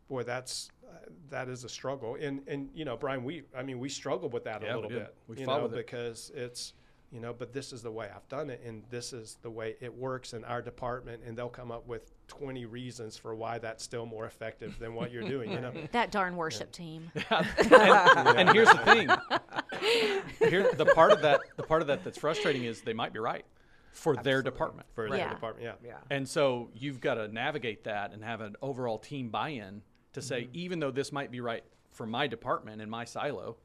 boy, 0.09 0.23
that's 0.23 0.71
uh, 0.85 0.97
that 1.31 1.49
is 1.49 1.65
a 1.65 1.69
struggle. 1.69 2.17
And 2.21 2.43
and 2.47 2.69
you 2.75 2.85
know, 2.85 2.97
Brian, 2.97 3.25
we, 3.25 3.43
I 3.57 3.63
mean, 3.63 3.79
we 3.79 3.89
struggled 3.89 4.33
with 4.33 4.45
that 4.45 4.63
Yeah, 4.63 4.75
a 4.75 4.77
little 4.77 4.91
did. 4.91 4.99
bit, 5.01 5.15
We 5.29 5.39
you 5.39 5.45
fought 5.45 5.59
know, 5.59 5.63
with 5.65 5.75
it. 5.75 5.87
because 5.87 6.31
it's. 6.35 6.73
You 7.13 7.21
know, 7.21 7.33
but 7.33 7.53
this 7.53 7.73
is 7.73 7.83
the 7.83 7.91
way 7.91 8.11
I've 8.15 8.29
done 8.29 8.51
it, 8.51 8.61
and 8.67 8.83
this 8.91 9.13
is 9.13 9.39
the 9.41 9.49
way 9.49 9.77
it 9.81 9.95
works 9.95 10.33
in 10.33 10.43
our 10.45 10.61
department, 10.61 11.23
and 11.25 11.39
they'll 11.39 11.49
come 11.49 11.71
up 11.71 11.87
with 11.87 12.11
20 12.27 12.65
reasons 12.67 13.17
for 13.17 13.33
why 13.37 13.59
that's 13.59 13.85
still 13.85 14.07
more 14.07 14.27
effective 14.27 14.77
than 14.81 14.93
what 14.93 15.13
you're 15.13 15.23
doing. 15.27 15.53
You 15.53 15.61
know, 15.61 15.73
That 15.93 16.11
darn 16.11 16.37
worship 16.37 16.73
team. 16.73 17.13
and, 17.31 17.47
and 17.71 18.49
here's 18.51 18.69
the 18.69 18.79
thing. 18.79 19.09
Here, 20.51 20.73
the 20.75 20.85
part 20.87 21.13
of 21.13 21.23
that, 21.23 21.41
the 21.57 21.63
part 21.63 21.81
of 21.81 21.87
that 21.89 22.03
that's 22.05 22.19
frustrating 22.19 22.65
is 22.65 22.83
they 22.83 22.93
might 22.93 23.13
be 23.13 23.21
right 23.21 23.45
for 23.93 24.17
their 24.17 24.43
department. 24.43 24.87
for 24.95 25.07
Yeah. 25.09 25.29
the 25.29 25.35
department, 25.35 25.65
yeah. 25.83 25.89
yeah. 25.89 25.99
And 26.11 26.29
so 26.29 26.71
you've 26.75 27.01
got 27.01 27.15
to 27.15 27.29
navigate 27.29 27.85
that 27.85 28.13
and 28.13 28.25
have 28.25 28.41
an 28.41 28.57
overall 28.61 28.99
team 28.99 29.31
buy-in 29.31 29.83
to 30.17 30.23
say, 30.23 30.43
mm-hmm. 30.43 30.51
even 30.55 30.81
though 30.81 30.91
this 30.91 31.13
might 31.13 31.31
be 31.31 31.41
right 31.41 31.63
for 31.93 32.07
my 32.07 32.27
department 32.27 32.81
and 32.81 32.91
my 32.91 33.05
silo, 33.05 33.57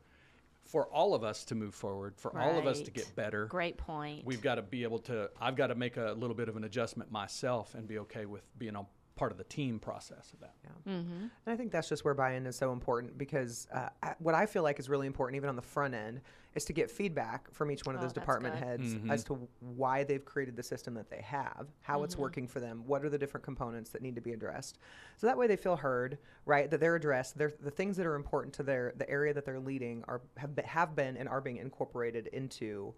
for 0.65 0.85
all 0.87 1.13
of 1.13 1.23
us 1.23 1.45
to 1.45 1.55
move 1.55 1.73
forward, 1.73 2.13
for 2.17 2.37
all 2.37 2.59
of 2.59 2.67
us 2.67 2.81
to 2.81 2.91
get 2.91 3.09
better, 3.15 3.45
Great 3.45 3.77
point. 3.77 4.25
we've 4.25 4.41
got 4.41 4.55
to 4.55 4.61
be 4.61 4.83
able 4.83 4.99
to, 4.99 5.29
I've 5.39 5.55
got 5.55 5.67
to 5.67 5.75
make 5.75 5.97
a 5.97 6.13
little 6.17 6.35
bit 6.35 6.49
of 6.49 6.57
an 6.57 6.65
adjustment 6.65 7.09
myself 7.09 7.73
and 7.73 7.87
be 7.87 7.99
okay 7.99 8.25
with 8.25 8.43
being 8.59 8.75
a 8.75 8.85
part 9.15 9.31
of 9.31 9.37
the 9.37 9.43
team 9.43 9.79
process 9.79 10.31
of 10.33 10.39
that. 10.39 10.53
Yeah. 10.63 10.93
Mm-hmm. 10.93 11.21
And 11.21 11.29
I 11.47 11.55
think 11.55 11.71
that's 11.71 11.89
just 11.89 12.03
where 12.05 12.13
buy-in 12.13 12.45
is 12.45 12.55
so 12.55 12.71
important 12.71 13.17
because 13.17 13.67
uh, 13.73 13.89
I- 14.01 14.15
what 14.19 14.35
I 14.35 14.45
feel 14.45 14.63
like 14.63 14.79
is 14.79 14.89
really 14.89 15.07
important, 15.07 15.35
even 15.35 15.49
on 15.49 15.55
the 15.55 15.61
front 15.61 15.93
end, 15.93 16.21
is 16.55 16.65
to 16.65 16.73
get 16.73 16.91
feedback 16.91 17.49
from 17.53 17.71
each 17.71 17.85
one 17.85 17.95
of 17.95 18.01
Oh, 18.01 18.03
those 18.03 18.13
department 18.13 18.55
good. 18.55 18.63
heads 18.63 18.93
mm-hmm. 18.95 19.11
as 19.11 19.23
to 19.25 19.47
why 19.59 20.03
they've 20.03 20.23
created 20.25 20.55
the 20.55 20.63
system 20.63 20.93
that 20.95 21.09
they 21.09 21.21
have, 21.21 21.67
how 21.81 22.03
it's 22.03 22.15
mm-hmm. 22.15 22.23
working 22.23 22.47
for 22.47 22.59
them, 22.59 22.83
what 22.85 23.05
are 23.05 23.09
the 23.09 23.17
different 23.17 23.43
components 23.45 23.91
that 23.91 24.01
need 24.01 24.15
to 24.15 24.21
be 24.21 24.33
addressed. 24.33 24.79
So 25.17 25.27
that 25.27 25.37
way 25.37 25.47
they 25.47 25.55
feel 25.55 25.75
heard, 25.75 26.17
right? 26.45 26.69
That 26.69 26.79
they're 26.79 26.95
addressed. 26.95 27.37
They're, 27.37 27.53
the 27.61 27.71
things 27.71 27.95
that 27.97 28.05
are 28.05 28.15
important 28.15 28.53
to 28.55 28.63
their 28.63 28.93
the 28.97 29.09
area 29.09 29.33
that 29.33 29.45
they're 29.45 29.59
leading 29.59 30.03
are 30.07 30.21
have 30.37 30.55
been, 30.55 30.65
have 30.65 30.95
been 30.95 31.15
and 31.15 31.29
are 31.29 31.41
being 31.41 31.57
incorporated 31.57 32.27
into 32.27 32.93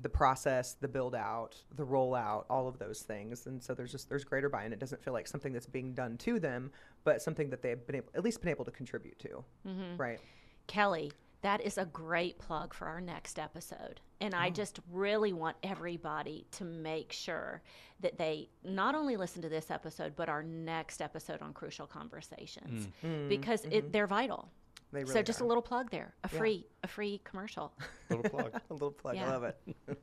the 0.00 0.08
process, 0.08 0.74
the 0.80 0.88
build 0.88 1.14
out, 1.14 1.56
the 1.74 1.84
rollout, 1.84 2.44
all 2.48 2.68
of 2.68 2.78
those 2.78 3.00
things. 3.00 3.46
And 3.46 3.62
so 3.62 3.74
there's 3.74 3.92
just 3.92 4.08
there's 4.08 4.24
greater 4.24 4.48
buy-in. 4.48 4.72
It 4.72 4.78
doesn't 4.78 5.02
feel 5.02 5.12
like 5.12 5.26
something 5.26 5.52
that's 5.52 5.66
being 5.66 5.92
done 5.92 6.16
to 6.18 6.38
them, 6.38 6.70
but 7.04 7.20
something 7.20 7.50
that 7.50 7.62
they've 7.62 7.84
been 7.86 7.96
able, 7.96 8.08
at 8.14 8.22
least 8.22 8.40
been 8.40 8.50
able 8.50 8.64
to 8.64 8.70
contribute 8.70 9.18
to. 9.20 9.44
Mm-hmm. 9.66 9.96
Right. 9.96 10.20
Kelly, 10.66 11.12
that 11.42 11.60
is 11.60 11.78
a 11.78 11.84
great 11.86 12.38
plug 12.38 12.74
for 12.74 12.86
our 12.86 13.00
next 13.00 13.38
episode. 13.38 14.00
And 14.20 14.34
Oh. 14.34 14.38
I 14.38 14.50
just 14.50 14.80
really 14.90 15.32
want 15.32 15.56
everybody 15.62 16.46
to 16.52 16.64
make 16.64 17.12
sure 17.12 17.62
that 18.00 18.18
they 18.18 18.48
not 18.64 18.94
only 18.94 19.16
listen 19.16 19.42
to 19.42 19.48
this 19.48 19.70
episode, 19.70 20.14
but 20.16 20.28
our 20.28 20.42
next 20.42 21.00
episode 21.00 21.40
on 21.42 21.52
Crucial 21.52 21.86
Conversations 21.86 22.88
mm. 23.04 23.08
Mm. 23.08 23.28
because 23.28 23.64
it, 23.64 23.70
mm-hmm. 23.70 23.90
they're 23.92 24.06
vital. 24.06 24.50
Mm. 24.92 24.98
Mm-hmm. 25.00 25.12
So 25.12 25.22
just 25.22 25.40
are. 25.40 25.44
a 25.44 25.46
little 25.46 25.62
plug 25.62 25.90
there, 25.90 26.14
a 26.24 26.28
Yeah. 26.32 26.38
free, 26.38 26.66
a 26.82 26.88
free 26.88 27.20
commercial. 27.24 27.72
Little 28.10 28.30
plug. 28.30 28.60
a 28.70 28.72
little 28.72 28.90
plug. 28.90 29.16
I 29.16 29.28
love 29.30 29.44
it. 29.44 29.58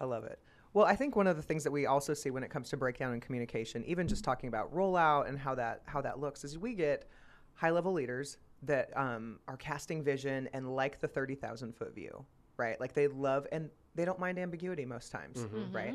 I 0.00 0.04
love 0.04 0.24
it. 0.24 0.38
Well, 0.74 0.84
I 0.84 0.94
think 0.94 1.16
one 1.16 1.26
of 1.26 1.36
the 1.36 1.42
things 1.42 1.64
that 1.64 1.70
we 1.70 1.86
also 1.86 2.12
see 2.12 2.30
when 2.30 2.42
it 2.42 2.50
comes 2.50 2.68
to 2.70 2.76
breakdown 2.76 3.12
and 3.12 3.22
communication, 3.22 3.82
even 3.86 4.06
just 4.06 4.24
talking 4.24 4.48
about 4.48 4.72
rollout 4.74 5.28
and 5.28 5.38
how 5.38 5.54
that 5.54 5.82
how 5.86 6.02
that 6.02 6.20
looks, 6.20 6.44
is 6.44 6.58
we 6.58 6.74
get 6.74 7.08
high 7.54 7.70
level 7.70 7.92
leaders 7.92 8.36
that 8.62 8.94
um, 8.96 9.38
are 9.48 9.56
casting 9.56 10.02
vision 10.02 10.48
and 10.52 10.74
like 10.76 11.00
the 11.00 11.08
thirty 11.08 11.34
thousand 11.34 11.74
foot 11.74 11.94
view, 11.94 12.24
right? 12.58 12.78
Like 12.78 12.92
they 12.92 13.08
love 13.08 13.46
and 13.52 13.70
they 13.94 14.04
don't 14.04 14.18
mind 14.18 14.38
ambiguity 14.38 14.84
most 14.84 15.10
times, 15.10 15.46
right? 15.72 15.94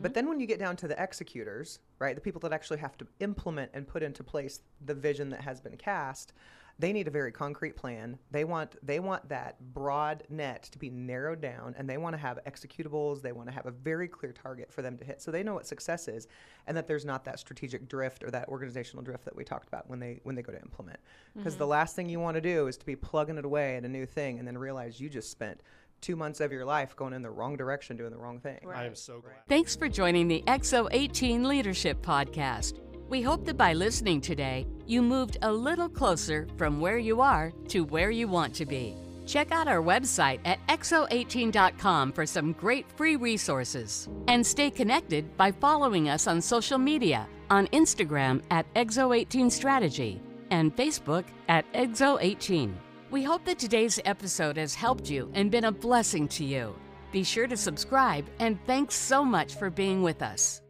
But 0.00 0.14
then 0.14 0.28
when 0.28 0.38
you 0.38 0.46
get 0.46 0.60
down 0.60 0.76
to 0.76 0.86
the 0.86 1.00
executors, 1.02 1.80
right, 1.98 2.14
the 2.14 2.20
people 2.20 2.38
that 2.42 2.52
actually 2.52 2.78
have 2.78 2.96
to 2.98 3.06
implement 3.18 3.72
and 3.74 3.84
put 3.88 4.04
into 4.04 4.22
place 4.22 4.60
the 4.86 4.94
vision 4.94 5.30
that 5.30 5.40
has 5.40 5.60
been 5.60 5.76
cast, 5.76 6.32
they 6.80 6.92
need 6.94 7.06
a 7.06 7.10
very 7.10 7.30
concrete 7.30 7.76
plan. 7.76 8.18
They 8.30 8.44
want 8.44 8.74
they 8.82 9.00
want 9.00 9.28
that 9.28 9.60
broad 9.74 10.24
net 10.30 10.62
to 10.72 10.78
be 10.78 10.88
narrowed 10.88 11.40
down 11.40 11.74
and 11.76 11.88
they 11.88 11.98
want 11.98 12.14
to 12.14 12.18
have 12.18 12.38
executables, 12.46 13.20
they 13.20 13.32
want 13.32 13.48
to 13.48 13.54
have 13.54 13.66
a 13.66 13.70
very 13.70 14.08
clear 14.08 14.32
target 14.32 14.72
for 14.72 14.80
them 14.80 14.96
to 14.96 15.04
hit 15.04 15.20
so 15.20 15.30
they 15.30 15.42
know 15.42 15.54
what 15.54 15.66
success 15.66 16.08
is 16.08 16.26
and 16.66 16.76
that 16.76 16.86
there's 16.86 17.04
not 17.04 17.24
that 17.26 17.38
strategic 17.38 17.86
drift 17.88 18.24
or 18.24 18.30
that 18.30 18.48
organizational 18.48 19.04
drift 19.04 19.26
that 19.26 19.36
we 19.36 19.44
talked 19.44 19.68
about 19.68 19.88
when 19.90 20.00
they 20.00 20.20
when 20.22 20.34
they 20.34 20.42
go 20.42 20.52
to 20.52 20.60
implement. 20.60 20.98
Because 21.36 21.56
the 21.56 21.64
mm-hmm. 21.64 21.70
last 21.70 21.96
thing 21.96 22.08
you 22.08 22.18
want 22.18 22.36
to 22.36 22.40
do 22.40 22.66
is 22.66 22.78
to 22.78 22.86
be 22.86 22.96
plugging 22.96 23.36
it 23.36 23.44
away 23.44 23.76
at 23.76 23.84
a 23.84 23.88
new 23.88 24.06
thing 24.06 24.38
and 24.38 24.48
then 24.48 24.56
realize 24.56 25.00
you 25.00 25.10
just 25.10 25.30
spent 25.30 25.62
2 26.00 26.16
months 26.16 26.40
of 26.40 26.50
your 26.50 26.64
life 26.64 26.96
going 26.96 27.12
in 27.12 27.20
the 27.20 27.30
wrong 27.30 27.56
direction 27.58 27.94
doing 27.96 28.10
the 28.10 28.16
wrong 28.16 28.40
thing. 28.40 28.58
I 28.74 28.86
am 28.86 28.94
so 28.94 29.20
glad. 29.20 29.34
Thanks 29.48 29.76
for 29.76 29.86
joining 29.86 30.28
the 30.28 30.42
EXO 30.46 30.88
18 30.90 31.46
Leadership 31.46 32.00
Podcast. 32.00 32.80
We 33.10 33.22
hope 33.22 33.44
that 33.46 33.56
by 33.56 33.72
listening 33.72 34.20
today, 34.20 34.68
you 34.86 35.02
moved 35.02 35.38
a 35.42 35.52
little 35.52 35.88
closer 35.88 36.46
from 36.56 36.80
where 36.80 36.96
you 36.96 37.20
are 37.20 37.52
to 37.66 37.80
where 37.80 38.12
you 38.12 38.28
want 38.28 38.54
to 38.54 38.64
be. 38.64 38.94
Check 39.26 39.50
out 39.50 39.66
our 39.66 39.82
website 39.82 40.38
at 40.44 40.64
exo18.com 40.68 42.12
for 42.12 42.24
some 42.24 42.52
great 42.52 42.86
free 42.92 43.16
resources. 43.16 44.08
And 44.28 44.46
stay 44.46 44.70
connected 44.70 45.36
by 45.36 45.50
following 45.50 46.08
us 46.08 46.28
on 46.28 46.40
social 46.40 46.78
media 46.78 47.26
on 47.50 47.66
Instagram 47.68 48.42
at 48.52 48.72
Exo18Strategy 48.74 50.20
and 50.52 50.74
Facebook 50.76 51.24
at 51.48 51.70
Exo18. 51.72 52.72
We 53.10 53.24
hope 53.24 53.44
that 53.46 53.58
today's 53.58 53.98
episode 54.04 54.56
has 54.56 54.76
helped 54.76 55.10
you 55.10 55.32
and 55.34 55.50
been 55.50 55.64
a 55.64 55.72
blessing 55.72 56.28
to 56.28 56.44
you. 56.44 56.76
Be 57.10 57.24
sure 57.24 57.48
to 57.48 57.56
subscribe 57.56 58.26
and 58.38 58.56
thanks 58.66 58.94
so 58.94 59.24
much 59.24 59.56
for 59.56 59.68
being 59.68 60.00
with 60.00 60.22
us. 60.22 60.62